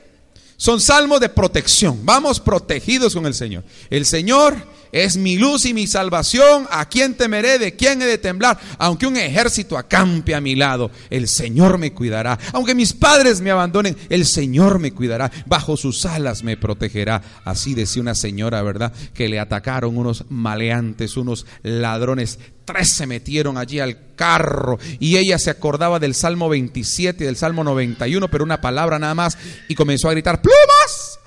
[0.57, 2.05] son salmos de protección.
[2.05, 3.63] Vamos protegidos con el Señor.
[3.89, 4.55] El Señor
[4.91, 6.67] es mi luz y mi salvación.
[6.71, 7.59] ¿A quién temeré?
[7.59, 8.57] ¿De quién he de temblar?
[8.77, 12.37] Aunque un ejército acampe a mi lado, el Señor me cuidará.
[12.53, 15.31] Aunque mis padres me abandonen, el Señor me cuidará.
[15.45, 17.21] Bajo sus alas me protegerá.
[17.45, 18.93] Así decía una señora, ¿verdad?
[19.13, 22.39] Que le atacaron unos maleantes, unos ladrones.
[22.65, 27.37] Tres se metieron allí al carro y ella se acordaba del Salmo 27 y del
[27.37, 29.37] Salmo 91, pero una palabra nada más
[29.69, 31.19] y comenzó a gritar, plumas,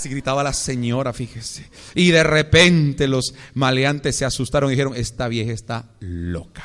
[0.00, 1.68] Así gritaba la señora, fíjese.
[1.94, 6.64] Y de repente los maleantes se asustaron y dijeron, esta vieja está loca.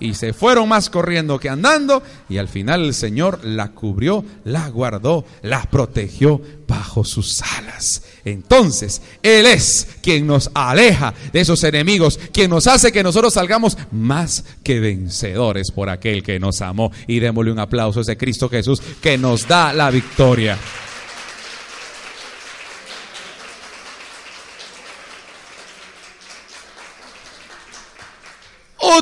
[0.00, 4.68] Y se fueron más corriendo que andando y al final el Señor la cubrió, la
[4.68, 8.02] guardó, la protegió bajo sus alas.
[8.24, 13.78] Entonces, Él es quien nos aleja de esos enemigos, quien nos hace que nosotros salgamos
[13.92, 16.90] más que vencedores por aquel que nos amó.
[17.06, 20.58] Y démosle un aplauso a ese Cristo Jesús que nos da la victoria.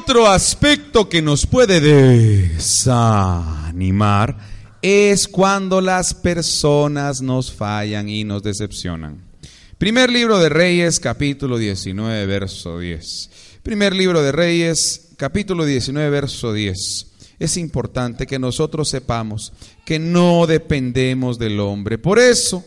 [0.09, 2.88] Otro aspecto que nos puede desanimar
[4.81, 9.23] es cuando las personas nos fallan y nos decepcionan.
[9.77, 13.61] Primer libro de Reyes, capítulo 19, verso 10.
[13.62, 17.07] Primer libro de Reyes, capítulo 19, verso 10.
[17.38, 19.53] Es importante que nosotros sepamos
[19.85, 21.99] que no dependemos del hombre.
[21.99, 22.64] Por eso,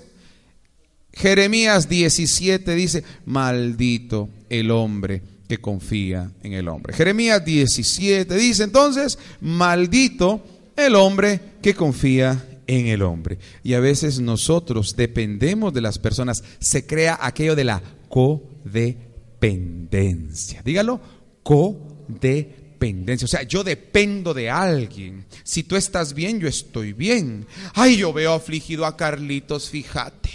[1.12, 6.94] Jeremías 17 dice, maldito el hombre que confía en el hombre.
[6.94, 10.42] Jeremías 17 dice entonces, maldito
[10.78, 13.38] el hombre que confía en el hombre.
[13.62, 16.42] Y a veces nosotros dependemos de las personas.
[16.60, 20.62] Se crea aquello de la codependencia.
[20.64, 21.02] Dígalo,
[21.44, 23.26] codependencia.
[23.26, 25.26] O sea, yo dependo de alguien.
[25.44, 27.46] Si tú estás bien, yo estoy bien.
[27.74, 30.30] Ay, yo veo afligido a Carlitos, fíjate.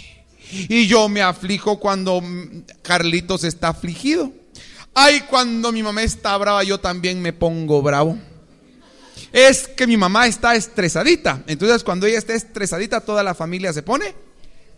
[0.51, 2.21] Y yo me aflijo cuando
[2.83, 4.31] Carlitos está afligido.
[4.99, 8.17] Ay, cuando mi mamá está brava, yo también me pongo bravo.
[9.31, 11.43] Es que mi mamá está estresadita.
[11.45, 14.15] Entonces, cuando ella está estresadita, toda la familia se pone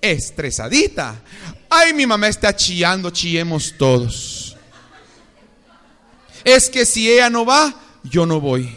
[0.02, 1.24] estresadita.
[1.70, 4.58] Ay, mi mamá está chillando, chillemos todos.
[6.44, 8.76] Es que si ella no va, yo no voy.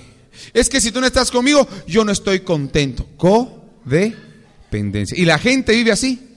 [0.52, 3.04] Es que si tú no estás conmigo, yo no estoy contento.
[3.16, 5.18] Codependencia.
[5.18, 6.36] Y la gente vive así.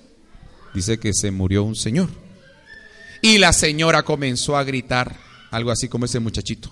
[0.73, 2.24] Dice que se murió un señor.
[3.21, 5.15] Y la señora comenzó a gritar,
[5.51, 6.69] algo así como ese muchachito.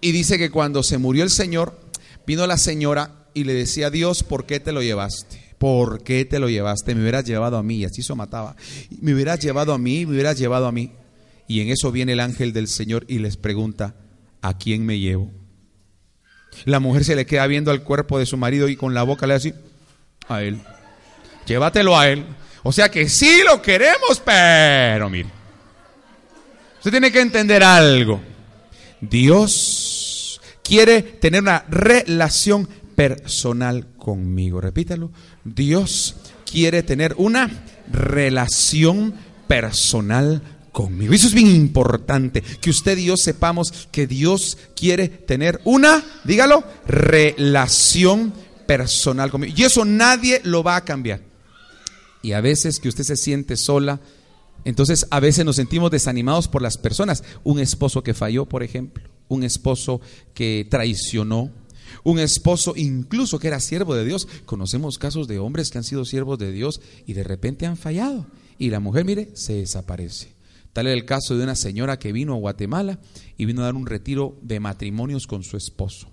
[0.00, 1.80] Y dice que cuando se murió el señor,
[2.26, 5.56] vino la señora y le decía, Dios, ¿por qué te lo llevaste?
[5.58, 6.94] ¿Por qué te lo llevaste?
[6.94, 7.76] Me hubieras llevado a mí.
[7.76, 8.54] Y así se mataba.
[9.00, 10.92] Me hubieras llevado a mí, me hubieras llevado a mí.
[11.48, 13.96] Y en eso viene el ángel del Señor y les pregunta,
[14.42, 15.30] ¿a quién me llevo?
[16.64, 19.26] La mujer se le queda viendo al cuerpo de su marido y con la boca
[19.26, 19.54] le dice,
[20.28, 20.60] a él.
[21.46, 22.24] Llévatelo a él.
[22.64, 25.28] O sea que sí lo queremos, pero mire.
[26.78, 28.20] Usted tiene que entender algo.
[29.02, 34.62] Dios quiere tener una relación personal conmigo.
[34.62, 35.12] Repítalo.
[35.44, 36.16] Dios
[36.50, 37.50] quiere tener una
[37.92, 39.14] relación
[39.46, 40.40] personal
[40.72, 41.12] conmigo.
[41.12, 46.64] Eso es bien importante, que usted y yo sepamos que Dios quiere tener una, dígalo,
[46.86, 48.32] relación
[48.66, 49.54] personal conmigo.
[49.54, 51.20] Y eso nadie lo va a cambiar
[52.24, 54.00] y a veces que usted se siente sola,
[54.64, 57.22] entonces a veces nos sentimos desanimados por las personas.
[57.44, 60.00] Un esposo que falló, por ejemplo, un esposo
[60.32, 61.50] que traicionó,
[62.02, 64.26] un esposo incluso que era siervo de Dios.
[64.46, 68.26] Conocemos casos de hombres que han sido siervos de Dios y de repente han fallado.
[68.58, 70.32] Y la mujer, mire, se desaparece.
[70.72, 73.00] Tal es el caso de una señora que vino a Guatemala
[73.36, 76.08] y vino a dar un retiro de matrimonios con su esposo.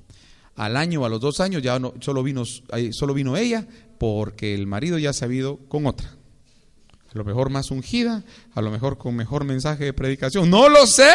[0.56, 3.66] Al año a los dos años ya no, solo, vino, solo vino ella,
[4.02, 6.10] porque el marido ya se ha ido con otra.
[6.10, 8.24] A lo mejor más ungida,
[8.56, 10.50] a lo mejor con mejor mensaje de predicación.
[10.50, 11.12] No lo sé,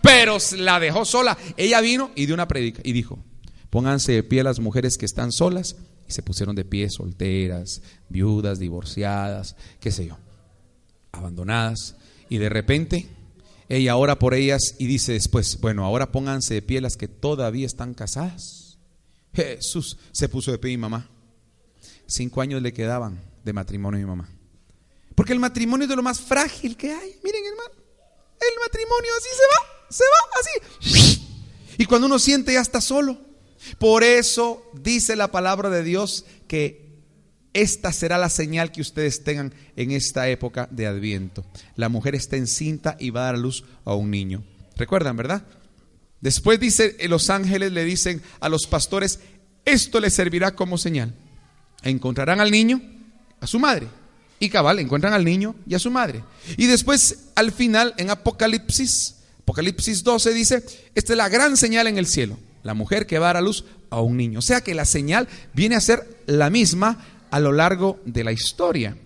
[0.00, 1.36] pero la dejó sola.
[1.58, 3.18] Ella vino y dio una predica y dijo,
[3.68, 5.76] pónganse de pie las mujeres que están solas.
[6.08, 10.16] Y se pusieron de pie solteras, viudas, divorciadas, qué sé yo,
[11.12, 11.96] abandonadas.
[12.30, 13.06] Y de repente
[13.68, 17.66] ella ora por ellas y dice después, bueno, ahora pónganse de pie las que todavía
[17.66, 18.78] están casadas.
[19.34, 21.10] Jesús se puso de pie mi mamá.
[22.10, 24.28] Cinco años le quedaban de matrimonio a mi mamá.
[25.14, 27.16] Porque el matrimonio es de lo más frágil que hay.
[27.22, 27.70] Miren, hermano,
[28.40, 31.26] el matrimonio así se va, se va, así.
[31.78, 33.16] Y cuando uno siente ya está solo.
[33.78, 36.98] Por eso dice la palabra de Dios que
[37.52, 41.44] esta será la señal que ustedes tengan en esta época de Adviento.
[41.76, 44.42] La mujer está encinta y va a dar a luz a un niño.
[44.76, 45.44] ¿Recuerdan, verdad?
[46.20, 49.20] Después dice, los ángeles le dicen a los pastores,
[49.64, 51.14] esto les servirá como señal.
[51.82, 52.80] Encontrarán al niño,
[53.40, 53.88] a su madre.
[54.38, 56.22] Y cabal, encuentran al niño y a su madre.
[56.56, 60.64] Y después, al final, en Apocalipsis, Apocalipsis 12 dice,
[60.94, 62.38] esta es la gran señal en el cielo.
[62.62, 64.38] La mujer que va a dar a luz a un niño.
[64.38, 68.32] O sea que la señal viene a ser la misma a lo largo de la
[68.32, 68.96] historia.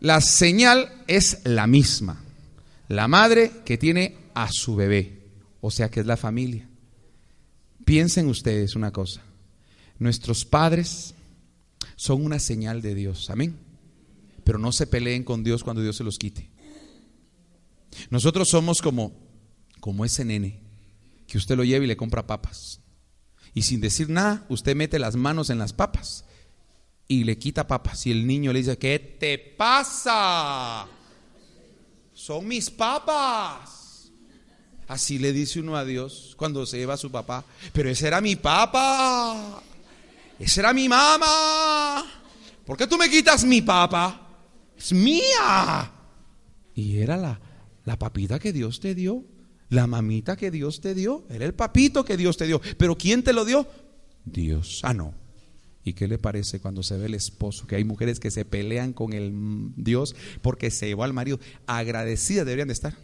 [0.00, 2.22] La señal es la misma.
[2.88, 5.22] La madre que tiene a su bebé,
[5.60, 6.68] o sea que es la familia.
[7.84, 9.22] Piensen ustedes una cosa.
[9.98, 11.14] Nuestros padres
[11.96, 13.30] son una señal de Dios.
[13.30, 13.58] Amén.
[14.44, 16.50] Pero no se peleen con Dios cuando Dios se los quite.
[18.10, 19.12] Nosotros somos como,
[19.80, 20.60] como ese nene
[21.26, 22.80] que usted lo lleva y le compra papas.
[23.54, 26.24] Y sin decir nada, usted mete las manos en las papas
[27.08, 28.06] y le quita papas.
[28.06, 30.86] Y el niño le dice, ¿qué te pasa?
[32.12, 34.10] Son mis papas.
[34.88, 37.44] Así le dice uno a Dios cuando se lleva a su papá.
[37.72, 39.62] Pero ese era mi papa.
[40.38, 42.04] Esa era mi mamá.
[42.64, 44.28] ¿Por qué tú me quitas mi papa?
[44.76, 45.92] Es mía.
[46.74, 47.40] Y era la,
[47.84, 49.24] la papita que Dios te dio.
[49.68, 51.24] La mamita que Dios te dio.
[51.30, 52.60] Era el papito que Dios te dio.
[52.76, 53.66] Pero ¿quién te lo dio?
[54.24, 54.80] Dios.
[54.82, 55.14] Ah, no.
[55.82, 57.66] ¿Y qué le parece cuando se ve el esposo?
[57.66, 59.32] Que hay mujeres que se pelean con el
[59.76, 61.38] Dios porque se llevó al marido.
[61.66, 62.94] Agradecidas deberían de estar.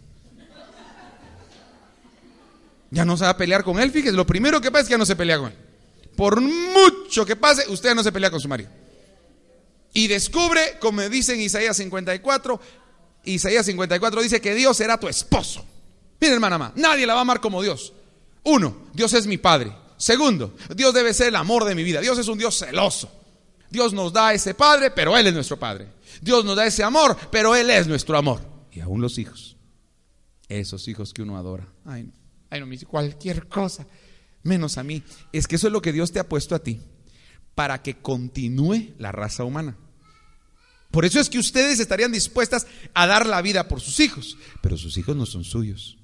[2.90, 4.14] Ya no se va a pelear con él, fíjese.
[4.14, 5.56] Lo primero que pasa es que ya no se pelea con él.
[6.16, 8.70] Por mucho que pase, usted no se pelea con su marido.
[9.94, 12.60] Y descubre, como dice en Isaías 54,
[13.24, 15.64] Isaías 54 dice que Dios será tu esposo.
[16.20, 17.92] Mira, hermana, más, nadie la va a amar como Dios.
[18.44, 19.72] Uno, Dios es mi padre.
[19.96, 22.00] Segundo, Dios debe ser el amor de mi vida.
[22.00, 23.10] Dios es un Dios celoso.
[23.72, 25.88] Dios nos da ese Padre, pero Él es nuestro Padre.
[26.20, 28.40] Dios nos da ese amor, pero Él es nuestro amor.
[28.70, 29.56] Y aún los hijos,
[30.48, 31.66] esos hijos que uno adora.
[31.84, 32.12] Ay, no,
[32.50, 33.86] ay, no cualquier cosa,
[34.42, 35.02] menos a mí.
[35.32, 36.80] Es que eso es lo que Dios te ha puesto a ti,
[37.54, 39.76] para que continúe la raza humana.
[40.90, 44.76] Por eso es que ustedes estarían dispuestas a dar la vida por sus hijos, pero
[44.76, 45.96] sus hijos no son suyos.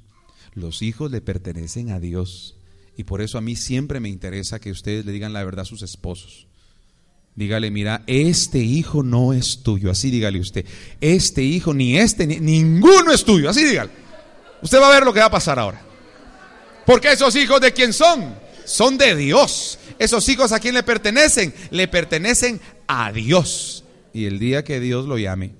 [0.54, 2.56] Los hijos le pertenecen a Dios.
[2.96, 5.66] Y por eso a mí siempre me interesa que ustedes le digan la verdad a
[5.66, 6.48] sus esposos.
[7.36, 9.92] Dígale, mira, este hijo no es tuyo.
[9.92, 10.66] Así dígale usted.
[11.00, 13.48] Este hijo, ni este, ni, ninguno es tuyo.
[13.48, 13.90] Así dígale.
[14.60, 15.80] Usted va a ver lo que va a pasar ahora.
[16.88, 18.34] Porque esos hijos de quién son?
[18.64, 19.78] Son de Dios.
[19.98, 21.52] Esos hijos a quién le pertenecen?
[21.70, 23.84] Le pertenecen a Dios.
[24.14, 25.52] Y el día que Dios lo llame,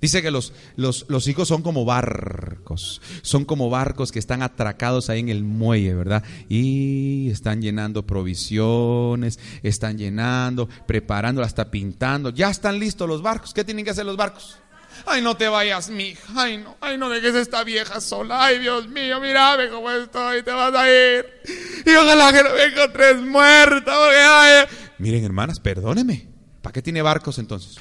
[0.00, 5.08] Dice que los, los, los, hijos son como barcos, son como barcos que están atracados
[5.08, 6.24] ahí en el muelle, ¿verdad?
[6.48, 12.30] Y están llenando provisiones, están llenando, preparando, hasta pintando.
[12.30, 13.54] Ya están listos los barcos.
[13.54, 14.58] ¿Qué tienen que hacer los barcos?
[15.06, 16.22] Ay, no te vayas, mija.
[16.36, 18.44] Ay, no, ay, no dejes esta vieja sola.
[18.44, 21.26] Ay, Dios mío, mírame cómo estoy, te vas a ir.
[21.84, 23.92] Y ojalá que no me encontres muerta.
[24.98, 26.28] Miren, hermanas, perdóneme.
[26.62, 27.78] ¿Para qué tiene barcos entonces?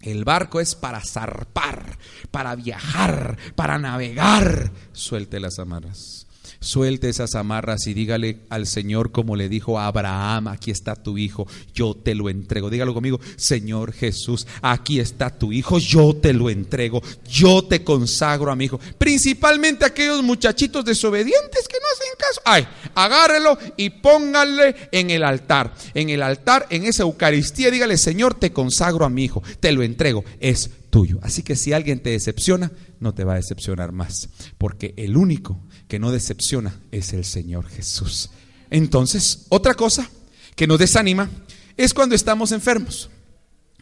[0.00, 1.98] El barco es para zarpar,
[2.30, 4.70] para viajar, para navegar.
[4.92, 6.23] Suelte las amarras.
[6.64, 11.46] Suelte esas amarras y dígale al Señor como le dijo Abraham, aquí está tu hijo,
[11.74, 12.70] yo te lo entrego.
[12.70, 18.50] Dígalo conmigo, Señor Jesús, aquí está tu hijo, yo te lo entrego, yo te consagro
[18.50, 18.80] a mi hijo.
[18.96, 22.40] Principalmente aquellos muchachitos desobedientes que no hacen caso.
[22.46, 25.74] Ay, agárrelo y póngale en el altar.
[25.92, 29.82] En el altar, en esa Eucaristía, dígale, Señor, te consagro a mi hijo, te lo
[29.82, 31.18] entrego, es tuyo.
[31.22, 34.28] Así que si alguien te decepciona, no te va a decepcionar más,
[34.58, 38.30] porque el único que no decepciona es el Señor Jesús.
[38.70, 40.08] Entonces, otra cosa
[40.54, 41.28] que nos desanima
[41.76, 43.10] es cuando estamos enfermos.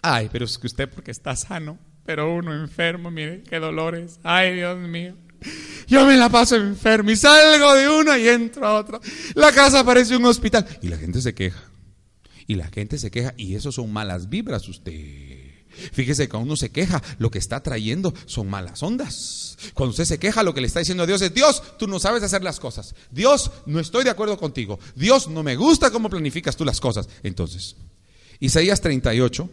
[0.01, 4.19] Ay, pero es que usted porque está sano, pero uno enfermo, mire, qué dolores.
[4.23, 5.15] Ay, Dios mío.
[5.89, 9.03] Yo me la paso enfermo y salgo de uno y entro a otro.
[9.35, 10.67] La casa parece un hospital.
[10.81, 11.63] Y la gente se queja.
[12.47, 13.35] Y la gente se queja.
[13.37, 15.42] Y eso son malas vibras usted.
[15.93, 19.57] Fíjese que uno se queja, lo que está trayendo son malas ondas.
[19.75, 21.99] Cuando usted se queja, lo que le está diciendo a Dios es, Dios, tú no
[21.99, 22.95] sabes hacer las cosas.
[23.11, 24.79] Dios, no estoy de acuerdo contigo.
[24.95, 27.09] Dios, no me gusta cómo planificas tú las cosas.
[27.23, 27.77] Entonces,
[28.41, 29.49] Isaías 38,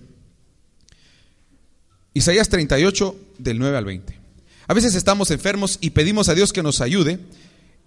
[2.13, 4.19] Isaías 38 del 9 al 20.
[4.67, 7.19] A veces estamos enfermos y pedimos a Dios que nos ayude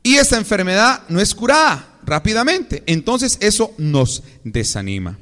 [0.02, 2.82] y esa enfermedad no es curada rápidamente.
[2.86, 5.18] Entonces eso nos desanima.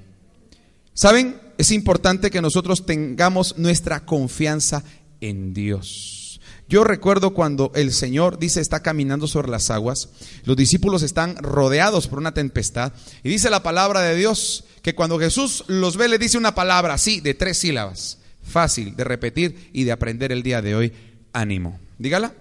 [0.94, 1.40] ¿Saben?
[1.60, 4.82] Es importante que nosotros tengamos nuestra confianza
[5.20, 6.40] en Dios.
[6.70, 10.08] Yo recuerdo cuando el Señor dice está caminando sobre las aguas,
[10.44, 15.18] los discípulos están rodeados por una tempestad y dice la palabra de Dios que cuando
[15.18, 19.84] Jesús los ve le dice una palabra así de tres sílabas, fácil de repetir y
[19.84, 20.94] de aprender el día de hoy,
[21.34, 21.78] ánimo.
[21.98, 22.32] Dígala.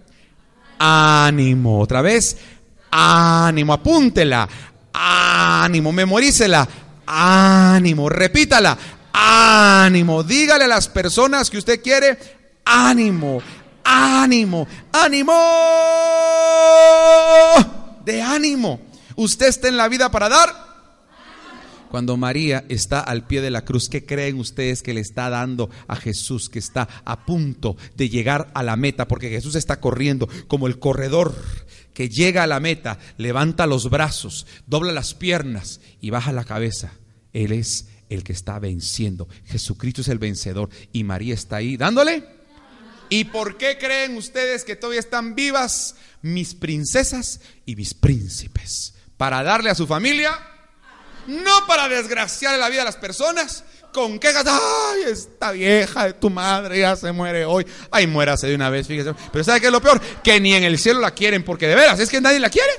[0.79, 1.81] Ánimo.
[1.81, 2.37] Otra vez,
[2.89, 3.73] ánimo.
[3.73, 4.47] Apúntela.
[4.93, 5.91] Ánimo.
[5.91, 6.65] Memorícela.
[7.05, 8.07] Ánimo.
[8.07, 8.77] Repítala.
[9.13, 10.23] Ánimo.
[10.23, 12.17] Dígale a las personas que usted quiere,
[12.65, 13.41] ánimo.
[13.83, 14.67] Ánimo.
[14.91, 15.33] Ánimo.
[18.05, 18.79] De ánimo.
[19.15, 20.69] Usted está en la vida para dar
[21.89, 25.69] cuando María está al pie de la cruz, ¿qué creen ustedes que le está dando
[25.87, 29.07] a Jesús que está a punto de llegar a la meta?
[29.07, 31.35] Porque Jesús está corriendo como el corredor
[31.93, 36.93] que llega a la meta, levanta los brazos, dobla las piernas y baja la cabeza.
[37.33, 39.27] Él es el que está venciendo.
[39.45, 42.23] Jesucristo es el vencedor y María está ahí dándole.
[43.09, 48.93] ¿Y por qué creen ustedes que todavía están vivas mis princesas y mis príncipes?
[49.17, 50.37] Para darle a su familia
[51.29, 54.45] no para desgraciar la vida de las personas con quejas.
[54.47, 57.65] Ay, esta vieja de tu madre ya se muere hoy.
[57.91, 59.13] Ay, muérase de una vez, fíjese.
[59.31, 60.01] Pero ¿sabe qué es lo peor?
[60.23, 62.71] Que ni en el cielo la quieren, porque de veras es que nadie la quiere.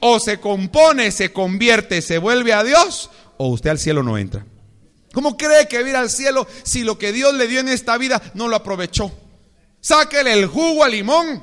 [0.00, 4.44] O se compone, se convierte, se vuelve a Dios, o usted al cielo no entra.
[5.12, 8.20] ¿Cómo cree que ir al cielo si lo que Dios le dio en esta vida
[8.34, 9.10] no lo aprovechó?
[9.80, 11.42] Sáquele el jugo al limón,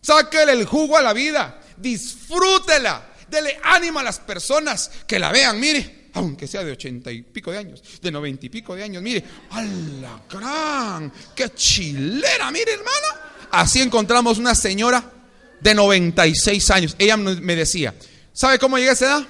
[0.00, 3.08] sáquele el jugo a la vida, disfrútela.
[3.28, 7.52] Dele ánimo a las personas que la vean, mire, aunque sea de ochenta y pico
[7.52, 11.12] de años, de noventa y pico de años, mire, ¡a la gran!
[11.34, 12.50] ¡Qué chilera!
[12.50, 13.48] Mire, hermana.
[13.50, 15.12] Así encontramos una señora
[15.60, 16.96] de 96 años.
[16.98, 17.94] Ella me decía,
[18.32, 19.26] ¿sabe cómo llegué a esa edad?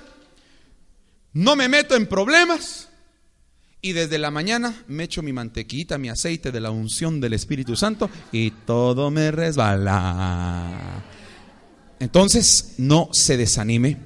[1.33, 2.89] No me meto en problemas.
[3.83, 7.77] Y desde la mañana me echo mi mantequita, mi aceite de la unción del Espíritu
[7.77, 11.03] Santo y todo me resbala.
[11.99, 13.97] Entonces, no se desanime.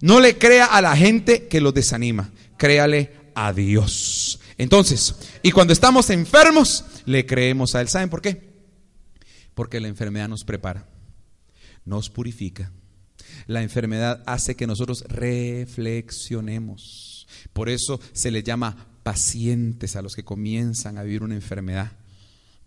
[0.00, 2.30] No le crea a la gente que lo desanima.
[2.56, 4.38] Créale a Dios.
[4.56, 7.88] Entonces, y cuando estamos enfermos, le creemos a Él.
[7.88, 8.48] ¿Saben por qué?
[9.54, 10.88] Porque la enfermedad nos prepara,
[11.84, 12.70] nos purifica.
[13.48, 17.26] La enfermedad hace que nosotros reflexionemos.
[17.54, 21.92] Por eso se le llama pacientes a los que comienzan a vivir una enfermedad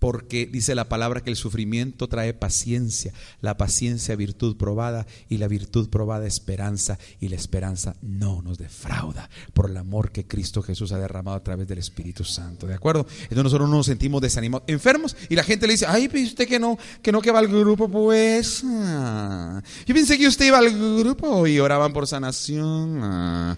[0.01, 5.47] porque dice la palabra que el sufrimiento trae paciencia, la paciencia virtud probada y la
[5.47, 10.91] virtud probada esperanza y la esperanza no nos defrauda por el amor que Cristo Jesús
[10.91, 13.05] ha derramado a través del Espíritu Santo, ¿de acuerdo?
[13.05, 16.47] Entonces nosotros no nos sentimos desanimados, enfermos y la gente le dice, ay, pues usted
[16.47, 18.63] que no, que no que va al grupo, pues.
[18.65, 23.03] Ah, yo pensé que usted iba al grupo y oraban por sanación.
[23.03, 23.55] Ah.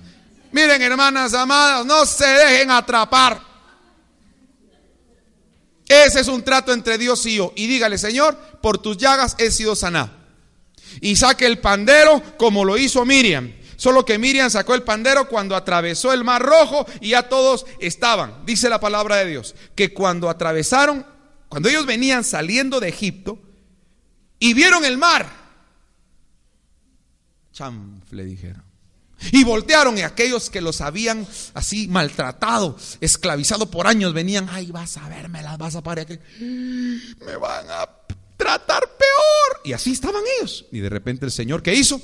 [0.51, 3.52] Miren, hermanas amadas, no se dejen atrapar
[5.93, 7.53] ese es un trato entre Dios y yo.
[7.55, 10.11] Y dígale, Señor, por tus llagas he sido sanado.
[11.01, 13.53] Y saque el pandero como lo hizo Miriam.
[13.75, 18.45] Solo que Miriam sacó el pandero cuando atravesó el mar rojo y ya todos estaban.
[18.45, 21.05] Dice la palabra de Dios, que cuando atravesaron,
[21.49, 23.39] cuando ellos venían saliendo de Egipto
[24.39, 25.27] y vieron el mar,
[27.51, 28.62] chanfle dijeron.
[29.31, 34.97] Y voltearon y aquellos que los habían así maltratado, esclavizado por años, venían, ay, vas
[34.97, 36.07] a verme, las vas a parar,
[36.39, 37.89] me van a
[38.37, 39.61] tratar peor.
[39.63, 40.65] Y así estaban ellos.
[40.71, 42.01] Y de repente el Señor, ¿qué hizo?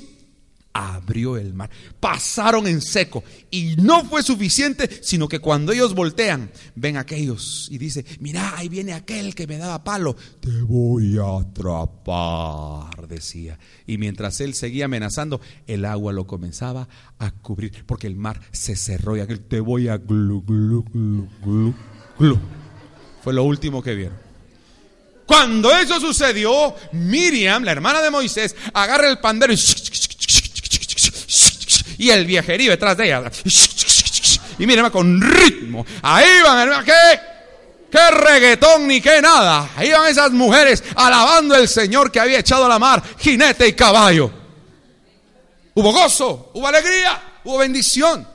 [0.72, 1.70] Abrió el mar.
[1.98, 3.24] Pasaron en seco.
[3.50, 8.68] Y no fue suficiente, sino que cuando ellos voltean, ven aquellos y dice, mira, ahí
[8.68, 10.16] viene aquel que me daba palo.
[10.40, 13.58] Te voy a atrapar, decía.
[13.86, 18.76] Y mientras él seguía amenazando, el agua lo comenzaba a cubrir, porque el mar se
[18.76, 21.74] cerró y aquel, te voy a glu, glu, glu, glu,
[22.18, 22.38] glu.
[23.22, 24.30] Fue lo último que vieron.
[25.30, 29.56] Cuando eso sucedió, Miriam, la hermana de Moisés, agarra el pandero y
[32.00, 33.30] y el viejerío detrás de ella.
[34.58, 35.84] Y miren, con ritmo.
[36.00, 37.20] Ahí van, hermano, ¿qué?
[37.90, 39.70] ¿Qué reggaetón ni qué nada?
[39.76, 43.74] Ahí van esas mujeres alabando al Señor que había echado a la mar jinete y
[43.74, 44.30] caballo.
[45.74, 48.26] Hubo gozo, hubo alegría, hubo bendición.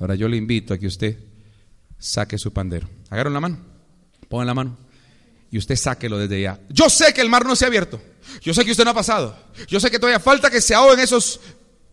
[0.00, 1.18] Ahora yo le invito a que usted
[1.98, 2.88] saque su pandero.
[3.10, 3.58] Agarren la mano,
[4.30, 4.78] pongan la mano
[5.50, 6.58] y usted sáquelo desde ya.
[6.70, 8.00] Yo sé que el mar no se ha abierto.
[8.40, 9.36] Yo sé que usted no ha pasado.
[9.68, 11.40] Yo sé que todavía falta que se ahoguen esos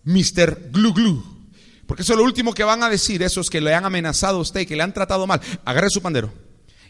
[0.04, 0.70] Mr.
[0.72, 1.24] Glu Glu.
[1.86, 4.42] Porque eso es lo último que van a decir esos que le han amenazado a
[4.42, 5.42] usted, que le han tratado mal.
[5.66, 6.32] Agarre su pandero.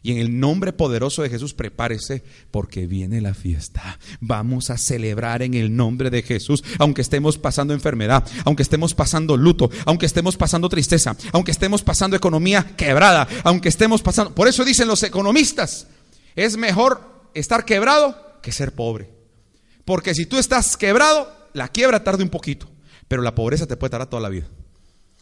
[0.03, 3.99] Y en el nombre poderoso de Jesús, prepárese porque viene la fiesta.
[4.19, 9.37] Vamos a celebrar en el nombre de Jesús, aunque estemos pasando enfermedad, aunque estemos pasando
[9.37, 14.33] luto, aunque estemos pasando tristeza, aunque estemos pasando economía quebrada, aunque estemos pasando...
[14.33, 15.85] Por eso dicen los economistas,
[16.35, 19.09] es mejor estar quebrado que ser pobre.
[19.85, 22.70] Porque si tú estás quebrado, la quiebra tarda un poquito,
[23.11, 24.47] pero la pobreza te puede tardar toda la vida.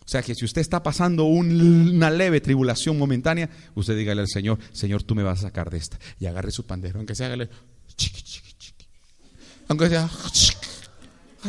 [0.06, 4.60] O sea que si usted está pasando una leve tribulación momentánea, usted dígale al Señor,
[4.72, 5.98] Señor, tú me vas a sacar de esta.
[6.20, 7.50] Y agarre su pandero, aunque sea, hágale,
[7.96, 8.86] chiqui, chiqui, chiqui.
[9.70, 10.08] Aunque sea,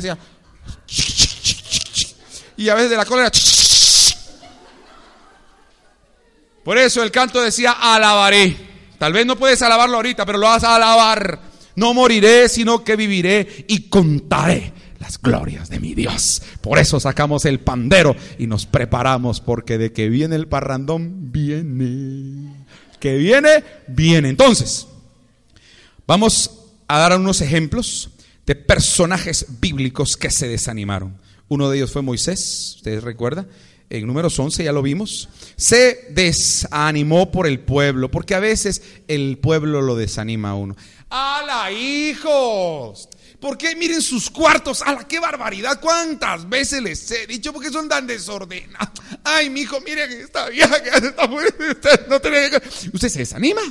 [0.00, 0.18] sea
[2.56, 3.30] y a veces de la cólera.
[6.64, 8.56] Por eso el canto decía, alabaré.
[8.98, 11.38] Tal vez no puedes alabarlo ahorita, pero lo vas a alabar.
[11.76, 16.42] No moriré, sino que viviré y contaré las glorias de mi Dios.
[16.60, 22.66] Por eso sacamos el pandero y nos preparamos, porque de que viene el parrandón, viene.
[23.00, 24.28] Que viene, viene.
[24.28, 24.86] Entonces,
[26.06, 26.50] vamos
[26.86, 28.10] a dar unos ejemplos
[28.46, 31.18] de personajes bíblicos que se desanimaron.
[31.48, 33.48] Uno de ellos fue Moisés, ustedes recuerdan,
[33.88, 39.38] en números 11 ya lo vimos, se desanimó por el pueblo, porque a veces el
[39.38, 40.76] pueblo lo desanima a uno.
[41.08, 43.08] ¡Hala, hijos!
[43.40, 44.82] ¿Por qué miren sus cuartos?
[44.82, 45.80] ¡Hala, qué barbaridad!
[45.80, 47.52] ¿Cuántas veces les he dicho?
[47.52, 48.90] porque son tan desordenados?
[49.24, 53.62] ¡Ay, mi hijo, miren esta vieja que está usted, no usted se desanima.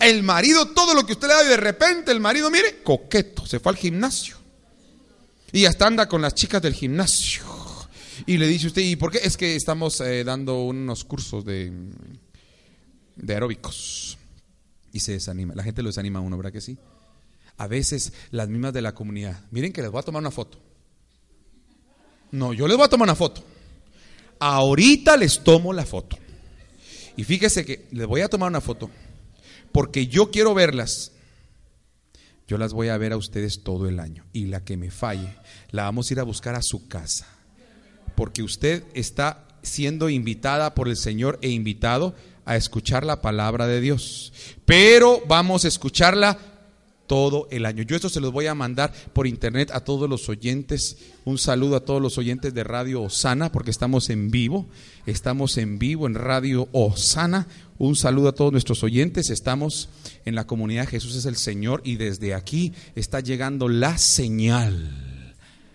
[0.00, 3.44] El marido, todo lo que usted le da y de repente el marido, mire, coqueto,
[3.44, 4.36] se fue al gimnasio.
[5.52, 7.42] Y hasta anda con las chicas del gimnasio.
[8.24, 9.18] Y le dice usted, ¿y por qué?
[9.18, 11.72] Es que estamos eh, dando unos cursos de,
[13.16, 14.16] de aeróbicos
[14.92, 15.54] y se desanima.
[15.54, 16.78] La gente lo desanima a uno, ¿verdad que sí?
[17.56, 19.40] A veces las mismas de la comunidad.
[19.50, 20.58] Miren que les voy a tomar una foto.
[22.32, 23.44] No, yo les voy a tomar una foto.
[24.40, 26.18] Ahorita les tomo la foto.
[27.16, 28.90] Y fíjese que les voy a tomar una foto
[29.74, 31.10] porque yo quiero verlas.
[32.46, 34.24] Yo las voy a ver a ustedes todo el año.
[34.32, 35.34] Y la que me falle,
[35.72, 37.26] la vamos a ir a buscar a su casa.
[38.14, 43.80] Porque usted está siendo invitada por el Señor e invitado a escuchar la palabra de
[43.80, 44.32] Dios.
[44.64, 46.38] Pero vamos a escucharla
[47.06, 47.82] todo el año.
[47.82, 50.96] Yo esto se los voy a mandar por internet a todos los oyentes.
[51.24, 54.66] Un saludo a todos los oyentes de Radio Osana, porque estamos en vivo.
[55.06, 57.46] Estamos en vivo en Radio Osana.
[57.78, 59.30] Un saludo a todos nuestros oyentes.
[59.30, 59.88] Estamos
[60.24, 65.34] en la comunidad Jesús es el Señor y desde aquí está llegando la señal,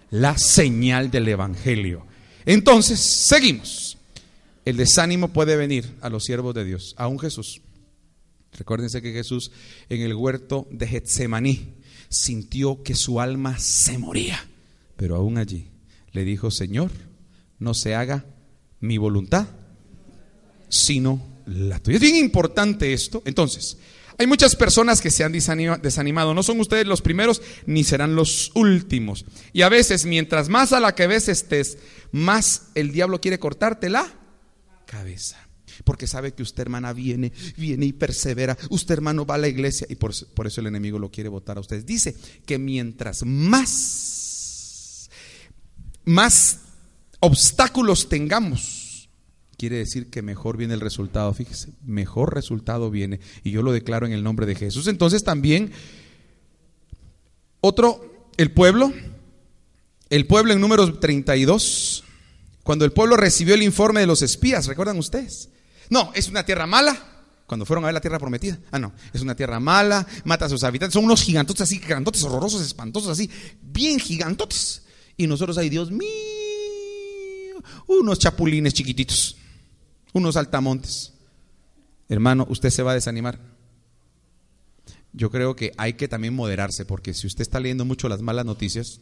[0.09, 2.05] la señal del Evangelio.
[2.45, 3.97] Entonces, seguimos.
[4.65, 7.61] El desánimo puede venir a los siervos de Dios, a un Jesús.
[8.57, 9.51] Recuérdense que Jesús
[9.89, 11.75] en el huerto de Getsemaní
[12.09, 14.45] sintió que su alma se moría,
[14.95, 15.67] pero aún allí
[16.11, 16.91] le dijo, Señor,
[17.59, 18.25] no se haga
[18.79, 19.47] mi voluntad,
[20.69, 21.95] sino la tuya.
[21.95, 23.21] Es bien importante esto.
[23.25, 23.77] Entonces,
[24.17, 26.33] hay muchas personas que se han desanimado.
[26.33, 29.25] No son ustedes los primeros ni serán los últimos.
[29.53, 31.77] Y a veces, mientras más a la que ves estés,
[32.11, 34.13] más el diablo quiere cortártela
[34.85, 35.48] cabeza.
[35.83, 38.57] Porque sabe que usted, hermana, viene, viene y persevera.
[38.69, 41.57] Usted, hermano, va a la iglesia y por, por eso el enemigo lo quiere votar
[41.57, 41.85] a ustedes.
[41.85, 42.15] Dice
[42.45, 45.09] que mientras más,
[46.05, 46.59] más
[47.19, 49.09] obstáculos tengamos,
[49.57, 51.33] quiere decir que mejor viene el resultado.
[51.33, 53.19] Fíjese, mejor resultado viene.
[53.43, 54.87] Y yo lo declaro en el nombre de Jesús.
[54.87, 55.71] Entonces también,
[57.61, 58.93] otro, el pueblo,
[60.09, 62.03] el pueblo en números 32
[62.69, 65.49] cuando el pueblo recibió el informe de los espías, ¿recuerdan ustedes?
[65.89, 66.97] No, es una tierra mala.
[67.45, 68.59] Cuando fueron a ver la tierra prometida.
[68.71, 70.93] Ah, no, es una tierra mala, mata a sus habitantes.
[70.93, 73.29] Son unos gigantotes así, gigantotes, horrorosos, espantosos, así,
[73.61, 74.83] bien gigantotes.
[75.17, 76.07] Y nosotros, ay Dios mío,
[77.87, 79.35] unos chapulines chiquititos,
[80.13, 81.13] unos altamontes.
[82.07, 83.39] Hermano, usted se va a desanimar.
[85.11, 88.45] Yo creo que hay que también moderarse, porque si usted está leyendo mucho las malas
[88.45, 89.01] noticias,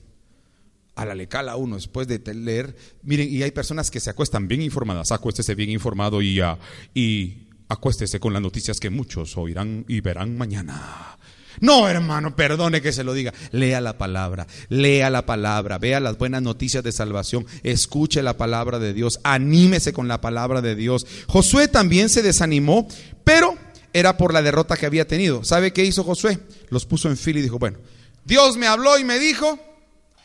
[0.97, 2.75] a la le cala uno después de leer.
[3.03, 5.11] Miren, y hay personas que se acuestan bien informadas.
[5.11, 6.57] Acuéstese bien informado y, uh,
[6.93, 11.17] y acuéstese con las noticias que muchos oirán y verán mañana.
[11.59, 13.33] No, hermano, perdone que se lo diga.
[13.51, 18.79] Lea la palabra, lea la palabra, vea las buenas noticias de salvación, escuche la palabra
[18.79, 21.05] de Dios, anímese con la palabra de Dios.
[21.27, 22.87] Josué también se desanimó,
[23.23, 23.55] pero
[23.93, 25.43] era por la derrota que había tenido.
[25.43, 26.39] ¿Sabe qué hizo Josué?
[26.69, 27.79] Los puso en fila y dijo, bueno,
[28.25, 29.59] Dios me habló y me dijo,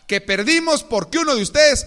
[0.06, 1.86] que perdimos porque uno de ustedes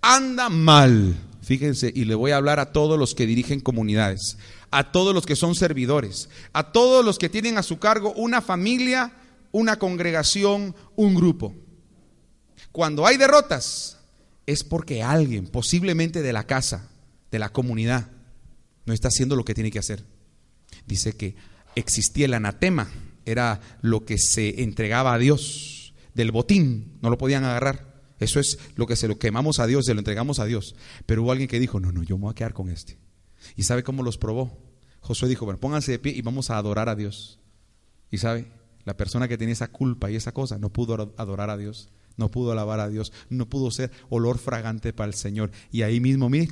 [0.00, 1.16] anda mal.
[1.42, 4.36] Fíjense, y le voy a hablar a todos los que dirigen comunidades,
[4.70, 8.42] a todos los que son servidores, a todos los que tienen a su cargo una
[8.42, 9.12] familia,
[9.52, 11.54] una congregación, un grupo.
[12.72, 13.98] Cuando hay derrotas,
[14.44, 16.88] es porque alguien, posiblemente de la casa,
[17.30, 18.08] de la comunidad,
[18.84, 20.04] no está haciendo lo que tiene que hacer.
[20.86, 21.36] Dice que
[21.74, 22.90] existía el anatema,
[23.24, 25.75] era lo que se entregaba a Dios
[26.16, 27.94] del botín, no lo podían agarrar.
[28.18, 30.74] Eso es lo que se lo quemamos a Dios, se lo entregamos a Dios.
[31.04, 32.98] Pero hubo alguien que dijo, no, no, yo me voy a quedar con este.
[33.54, 34.58] ¿Y sabe cómo los probó?
[35.00, 37.38] Josué dijo, bueno, pónganse de pie y vamos a adorar a Dios.
[38.10, 38.46] ¿Y sabe?
[38.84, 42.30] La persona que tenía esa culpa y esa cosa no pudo adorar a Dios, no
[42.30, 45.50] pudo alabar a Dios, no pudo ser olor fragante para el Señor.
[45.70, 46.48] Y ahí mismo, mire,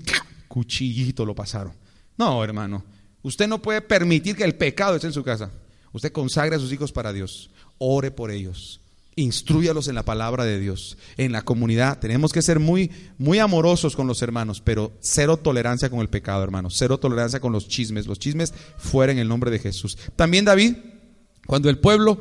[0.49, 1.73] cuchillito lo pasaron.
[2.19, 2.85] No, hermano,
[3.23, 5.51] usted no puede permitir que el pecado esté en su casa.
[5.93, 8.81] Usted consagre a sus hijos para Dios, ore por ellos,
[9.17, 11.99] instruyalos en la palabra de Dios, en la comunidad.
[11.99, 16.43] Tenemos que ser muy, muy amorosos con los hermanos, pero cero tolerancia con el pecado,
[16.43, 16.75] hermanos.
[16.77, 18.07] Cero tolerancia con los chismes.
[18.07, 19.97] Los chismes fuera en el nombre de Jesús.
[20.17, 20.77] También David,
[21.47, 22.21] cuando el pueblo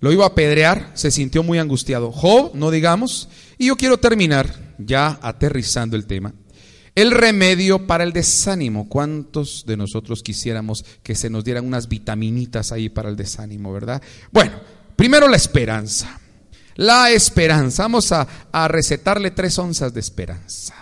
[0.00, 2.12] lo iba a apedrear, se sintió muy angustiado.
[2.12, 3.28] Job, no digamos.
[3.58, 6.34] Y yo quiero terminar ya aterrizando el tema.
[6.94, 8.88] El remedio para el desánimo.
[8.88, 14.02] ¿Cuántos de nosotros quisiéramos que se nos dieran unas vitaminitas ahí para el desánimo, verdad?
[14.32, 14.52] Bueno,
[14.98, 16.18] Primero la esperanza.
[16.74, 17.84] La esperanza.
[17.84, 18.26] Vamos a,
[18.66, 20.74] recetarle tres onzas de esperanza.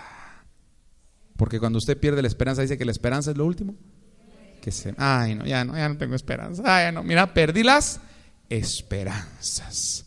[1.35, 3.75] Porque cuando usted pierde la esperanza, dice que la esperanza es lo último.
[4.59, 6.63] Que se, ay, no, ya no, ya no tengo esperanza.
[6.65, 7.99] Ay, no, mira, perdí las
[8.49, 10.03] esperanzas.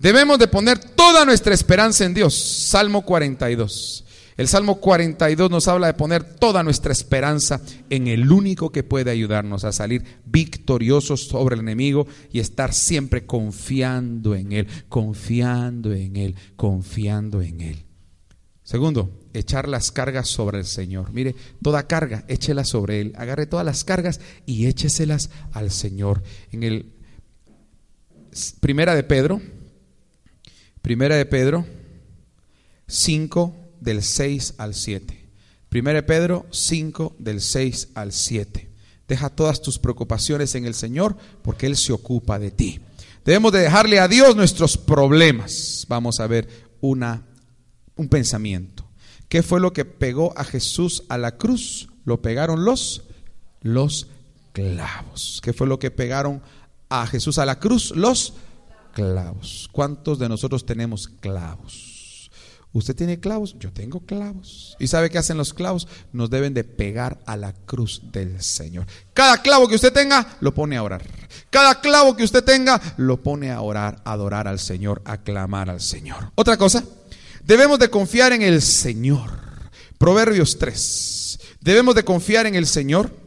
[0.00, 2.34] Debemos de poner toda nuestra esperanza en Dios.
[2.34, 4.04] Salmo 42.
[4.36, 9.12] El Salmo 42 nos habla de poner toda nuestra esperanza en el único que puede
[9.12, 16.16] ayudarnos a salir victoriosos sobre el enemigo y estar siempre confiando en Él, confiando en
[16.16, 17.84] Él, confiando en Él.
[18.64, 21.12] Segundo, echar las cargas sobre el Señor.
[21.12, 23.12] Mire, toda carga, échela sobre Él.
[23.16, 26.22] Agarre todas las cargas y écheselas al Señor.
[26.50, 26.90] En el
[28.60, 29.40] Primera de Pedro,
[30.82, 31.64] Primera de Pedro
[32.88, 35.28] 5, del 6 al 7.
[35.72, 38.70] 1 Pedro 5 del 6 al 7.
[39.06, 42.80] Deja todas tus preocupaciones en el Señor porque Él se ocupa de ti.
[43.24, 45.84] Debemos de dejarle a Dios nuestros problemas.
[45.88, 46.48] Vamos a ver
[46.80, 47.26] una,
[47.96, 48.88] un pensamiento.
[49.28, 51.88] ¿Qué fue lo que pegó a Jesús a la cruz?
[52.04, 53.04] Lo pegaron los,
[53.60, 54.08] los
[54.52, 55.40] clavos.
[55.42, 56.42] ¿Qué fue lo que pegaron
[56.88, 57.92] a Jesús a la cruz?
[57.96, 58.34] Los
[58.92, 59.68] clavos.
[59.72, 61.93] ¿Cuántos de nosotros tenemos clavos?
[62.74, 64.76] Usted tiene clavos, yo tengo clavos.
[64.80, 65.86] ¿Y sabe qué hacen los clavos?
[66.12, 68.84] Nos deben de pegar a la cruz del Señor.
[69.12, 71.02] Cada clavo que usted tenga, lo pone a orar.
[71.50, 75.70] Cada clavo que usted tenga, lo pone a orar, a adorar al Señor, a clamar
[75.70, 76.32] al Señor.
[76.34, 76.82] Otra cosa,
[77.44, 79.30] debemos de confiar en el Señor.
[79.96, 81.38] Proverbios 3.
[81.60, 83.23] Debemos de confiar en el Señor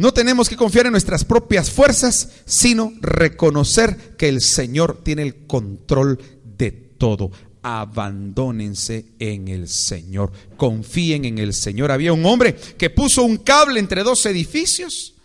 [0.00, 5.46] No tenemos que confiar en nuestras propias fuerzas, sino reconocer que el Señor tiene el
[5.46, 6.18] control
[6.56, 7.30] de todo.
[7.60, 11.92] Abandónense en el Señor, confíen en el Señor.
[11.92, 15.16] Había un hombre que puso un cable entre dos edificios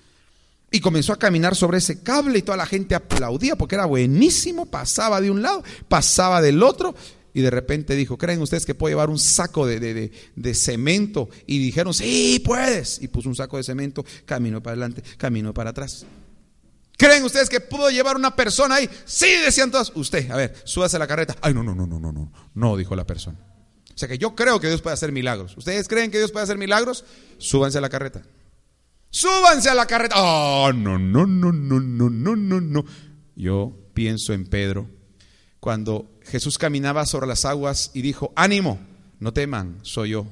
[0.69, 4.65] y comenzó a caminar sobre ese cable y toda la gente aplaudía porque era buenísimo,
[4.65, 6.93] pasaba de un lado, pasaba del otro
[7.35, 10.09] y de repente dijo, ¿creen ustedes que puedo llevar un saco de,
[10.53, 11.29] cemento?
[11.45, 13.01] Y dijeron, sí, puedes.
[13.01, 16.05] Y puso un saco de cemento, caminó para adelante, caminó para atrás.
[16.97, 18.89] ¿Creen ustedes que pudo llevar una persona ahí?
[19.03, 19.91] Sí, decían todas.
[19.95, 21.35] Usted, a ver, súbase a la carreta.
[21.41, 22.31] Ay, no, no, no, no, no, no.
[22.53, 23.37] No, dijo la persona.
[23.93, 25.57] O sea que yo creo que Dios puede hacer milagros.
[25.57, 27.03] ¿Ustedes creen que Dios puede hacer milagros?
[27.37, 28.23] Súbanse a la carreta.
[29.09, 30.15] Súbanse a la carreta.
[30.17, 32.85] Oh, no, no, no, no, no, no, no, no.
[33.35, 34.89] Yo pienso en Pedro
[35.59, 38.79] cuando Jesús caminaba sobre las aguas y dijo, ánimo,
[39.19, 40.27] no teman, soy yo.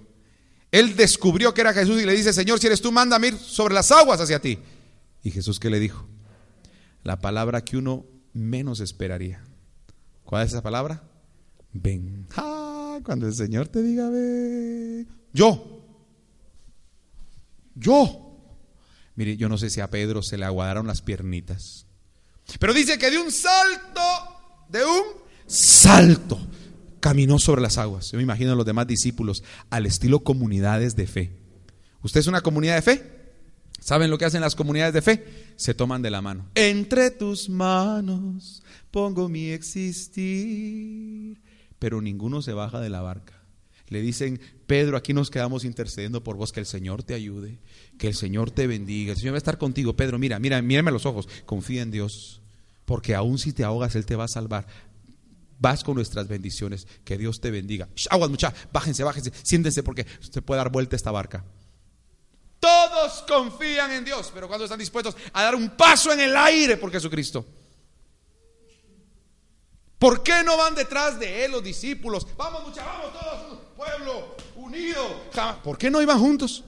[0.71, 3.75] Él descubrió que era Jesús y le dice, Señor, si eres tú, mándame ir sobre
[3.75, 4.57] las aguas hacia ti.
[5.21, 6.07] Y Jesús qué le dijo?
[7.03, 9.43] La palabra que uno menos esperaría.
[10.23, 11.03] ¿Cuál es esa palabra?
[11.73, 12.27] Ven.
[12.35, 15.07] Ah, cuando el Señor te diga, ven.
[15.31, 15.81] Yo.
[17.75, 18.35] Yo.
[19.15, 21.85] Mire, yo no sé si a Pedro se le aguadaron las piernitas.
[22.59, 24.01] Pero dice que de un salto,
[24.69, 26.39] de un salto,
[26.99, 28.11] caminó sobre las aguas.
[28.11, 31.31] Yo me imagino a los demás discípulos al estilo comunidades de fe.
[32.01, 33.13] ¿Usted es una comunidad de fe?
[33.79, 35.25] ¿Saben lo que hacen las comunidades de fe?
[35.57, 36.49] Se toman de la mano.
[36.55, 41.41] Entre tus manos pongo mi existir.
[41.79, 43.43] Pero ninguno se baja de la barca.
[43.89, 47.59] Le dicen, Pedro, aquí nos quedamos intercediendo por vos, que el Señor te ayude,
[47.97, 49.11] que el Señor te bendiga.
[49.11, 49.95] El Señor va a estar contigo.
[49.95, 51.27] Pedro, mira, mira, mírame los ojos.
[51.45, 52.41] Confía en Dios.
[52.85, 54.65] Porque aún si te ahogas, Él te va a salvar.
[55.59, 56.87] Vas con nuestras bendiciones.
[57.03, 57.87] Que Dios te bendiga.
[58.09, 58.53] aguas, mucha.
[58.71, 59.31] Bájense, bájense.
[59.43, 61.43] Siéntense porque usted puede dar vuelta esta barca.
[62.59, 66.77] Todos confían en Dios, pero cuando están dispuestos a dar un paso en el aire
[66.77, 67.45] por Jesucristo.
[69.99, 72.27] ¿Por qué no van detrás de él los discípulos?
[72.37, 75.23] Vamos, mucha, vamos todos, pueblo unido.
[75.63, 76.63] ¿Por qué no iban juntos?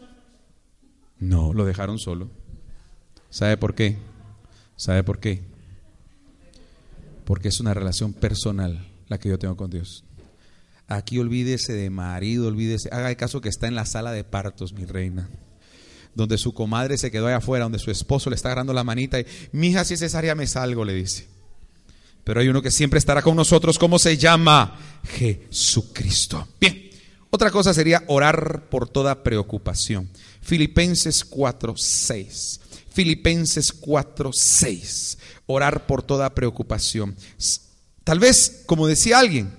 [1.17, 2.29] No, lo dejaron solo.
[3.29, 3.97] ¿Sabe por qué?
[4.75, 5.43] ¿Sabe por qué?
[7.26, 10.03] Porque es una relación personal la que yo tengo con Dios.
[10.88, 14.73] Aquí olvídese de marido, olvídese, haga el caso que está en la sala de partos,
[14.73, 15.28] mi reina.
[16.15, 19.19] donde su comadre se quedó allá afuera, donde su esposo le está agarrando la manita
[19.19, 21.28] y, mija, si es cesárea me salgo, le dice.
[22.23, 24.80] Pero hay uno que siempre estará con nosotros, ¿cómo se llama?
[25.03, 26.47] Jesucristo.
[26.59, 26.89] Bien,
[27.30, 30.09] otra cosa sería orar por toda preocupación.
[30.41, 32.61] Filipenses 4:6.
[32.89, 35.17] Filipenses 4:6.
[35.48, 37.16] Orar por toda preocupación.
[38.04, 39.52] Tal vez, como decía alguien,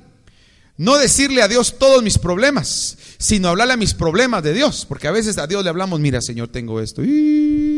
[0.78, 5.08] no decirle a Dios todos mis problemas, sino hablarle a mis problemas de Dios, porque
[5.08, 7.02] a veces a Dios le hablamos, mira Señor, tengo esto.
[7.02, 7.75] Y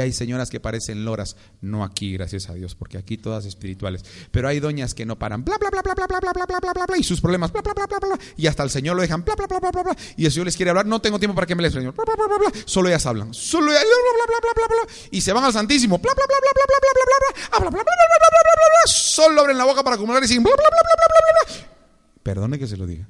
[0.00, 4.48] hay señoras que parecen loras, no aquí, gracias a Dios, porque aquí todas espirituales, pero
[4.48, 6.86] hay doñas que no paran, bla bla bla bla bla bla bla bla bla bla
[6.86, 9.24] bla y sus problemas, bla bla bla bla bla y hasta el Señor lo dejan,
[9.24, 11.46] bla bla bla bla bla y el Señor les quiere hablar, no tengo tiempo para
[11.46, 14.38] que me les Señor, bla bla bla bla solo ellas hablan, solo ellas, bla bla
[14.40, 17.60] bla bla bla y se van al Santísimo, bla bla bla bla bla bla bla
[17.60, 20.52] bla bla bla bla bla bla solo abren la boca para acumular y siguen, bla
[20.54, 21.76] bla bla bla bla bla
[22.22, 23.08] Perdone que se lo diga.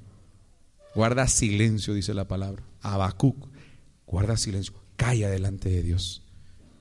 [0.95, 2.63] Guarda silencio, dice la palabra.
[2.83, 3.49] Habacuc,
[4.07, 4.75] guarda silencio.
[4.97, 6.23] Calla delante de Dios.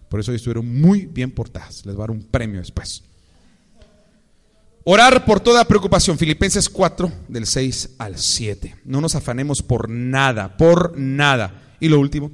[0.09, 1.85] Por eso estuvieron muy bien portadas.
[1.85, 3.03] Les va a dar un premio después.
[4.85, 6.17] Orar por toda preocupación.
[6.17, 8.75] Filipenses 4, del 6 al 7.
[8.85, 11.75] No nos afanemos por nada, por nada.
[11.79, 12.31] Y lo último,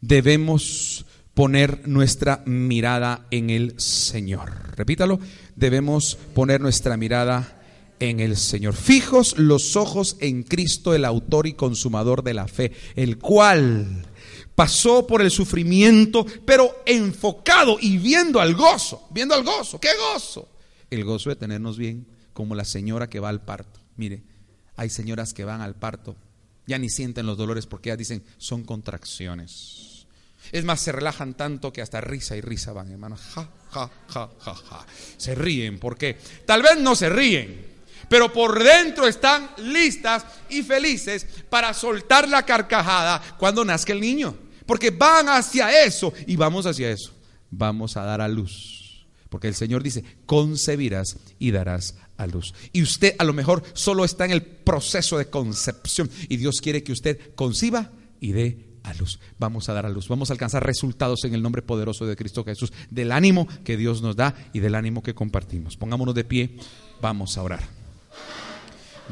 [0.00, 4.76] debemos poner nuestra mirada en el Señor.
[4.76, 5.20] Repítalo,
[5.56, 7.62] debemos poner nuestra mirada
[8.00, 8.74] en el Señor.
[8.74, 14.04] Fijos los ojos en Cristo, el autor y consumador de la fe, el cual
[14.54, 19.80] pasó por el sufrimiento, pero enfocado y viendo al gozo, viendo al gozo.
[19.80, 20.48] ¿Qué gozo?
[20.90, 23.80] El gozo de tenernos bien, como la señora que va al parto.
[23.96, 24.22] Mire,
[24.76, 26.16] hay señoras que van al parto,
[26.66, 30.06] ya ni sienten los dolores porque ya dicen, son contracciones.
[30.50, 33.20] Es más, se relajan tanto que hasta risa y risa van, hermanos.
[33.20, 34.86] Ja, ja, ja, ja, ja.
[35.16, 37.71] Se ríen, porque tal vez no se ríen,
[38.12, 44.36] pero por dentro están listas y felices para soltar la carcajada cuando nazca el niño.
[44.66, 47.14] Porque van hacia eso y vamos hacia eso.
[47.50, 49.06] Vamos a dar a luz.
[49.30, 52.52] Porque el Señor dice, concebirás y darás a luz.
[52.74, 56.82] Y usted a lo mejor solo está en el proceso de concepción y Dios quiere
[56.82, 59.20] que usted conciba y dé a luz.
[59.38, 60.08] Vamos a dar a luz.
[60.08, 64.02] Vamos a alcanzar resultados en el nombre poderoso de Cristo Jesús, del ánimo que Dios
[64.02, 65.78] nos da y del ánimo que compartimos.
[65.78, 66.58] Pongámonos de pie.
[67.00, 67.81] Vamos a orar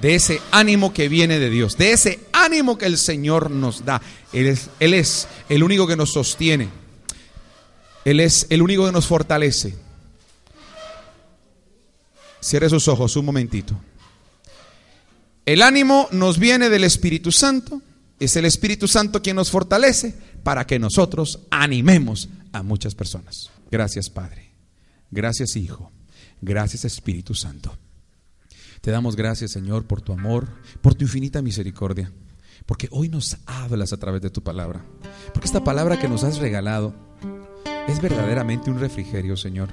[0.00, 4.00] de ese ánimo que viene de Dios, de ese ánimo que el Señor nos da.
[4.32, 6.68] Él es, Él es el único que nos sostiene.
[8.04, 9.74] Él es el único que nos fortalece.
[12.40, 13.78] Cierre sus ojos un momentito.
[15.44, 17.82] El ánimo nos viene del Espíritu Santo.
[18.18, 23.50] Es el Espíritu Santo quien nos fortalece para que nosotros animemos a muchas personas.
[23.70, 24.52] Gracias Padre.
[25.10, 25.90] Gracias Hijo.
[26.40, 27.76] Gracias Espíritu Santo.
[28.80, 30.48] Te damos gracias, Señor, por tu amor,
[30.80, 32.10] por tu infinita misericordia,
[32.64, 34.82] porque hoy nos hablas a través de tu palabra,
[35.34, 36.94] porque esta palabra que nos has regalado
[37.88, 39.68] es verdaderamente un refrigerio, Señor.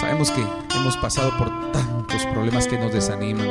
[0.00, 0.40] Sabemos que
[0.78, 3.48] hemos pasado por tantos problemas que nos desaniman,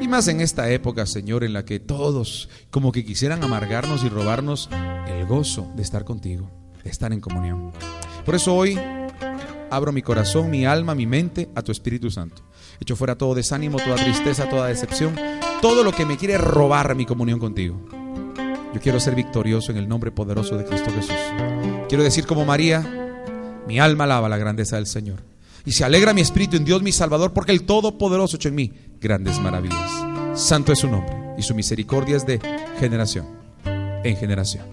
[0.00, 4.08] y más en esta época, Señor, en la que todos como que quisieran amargarnos y
[4.08, 4.70] robarnos
[5.08, 6.50] el gozo de estar contigo,
[6.82, 7.70] de estar en comunión.
[8.24, 8.80] Por eso hoy
[9.70, 12.49] abro mi corazón, mi alma, mi mente a tu Espíritu Santo
[12.80, 15.14] Hecho fuera todo desánimo, toda tristeza, toda decepción,
[15.60, 17.78] todo lo que me quiere robar mi comunión contigo.
[18.74, 21.16] Yo quiero ser victorioso en el nombre poderoso de Cristo Jesús.
[21.88, 22.82] Quiero decir como María,
[23.66, 25.22] mi alma alaba la grandeza del Señor.
[25.66, 28.72] Y se alegra mi espíritu en Dios mi Salvador, porque el Todopoderoso hecho en mí
[29.00, 29.90] grandes maravillas.
[30.34, 32.40] Santo es su nombre y su misericordia es de
[32.78, 33.26] generación
[34.04, 34.64] en generación.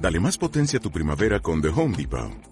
[0.00, 2.51] Dale más potencia a tu primavera con The Home Depot.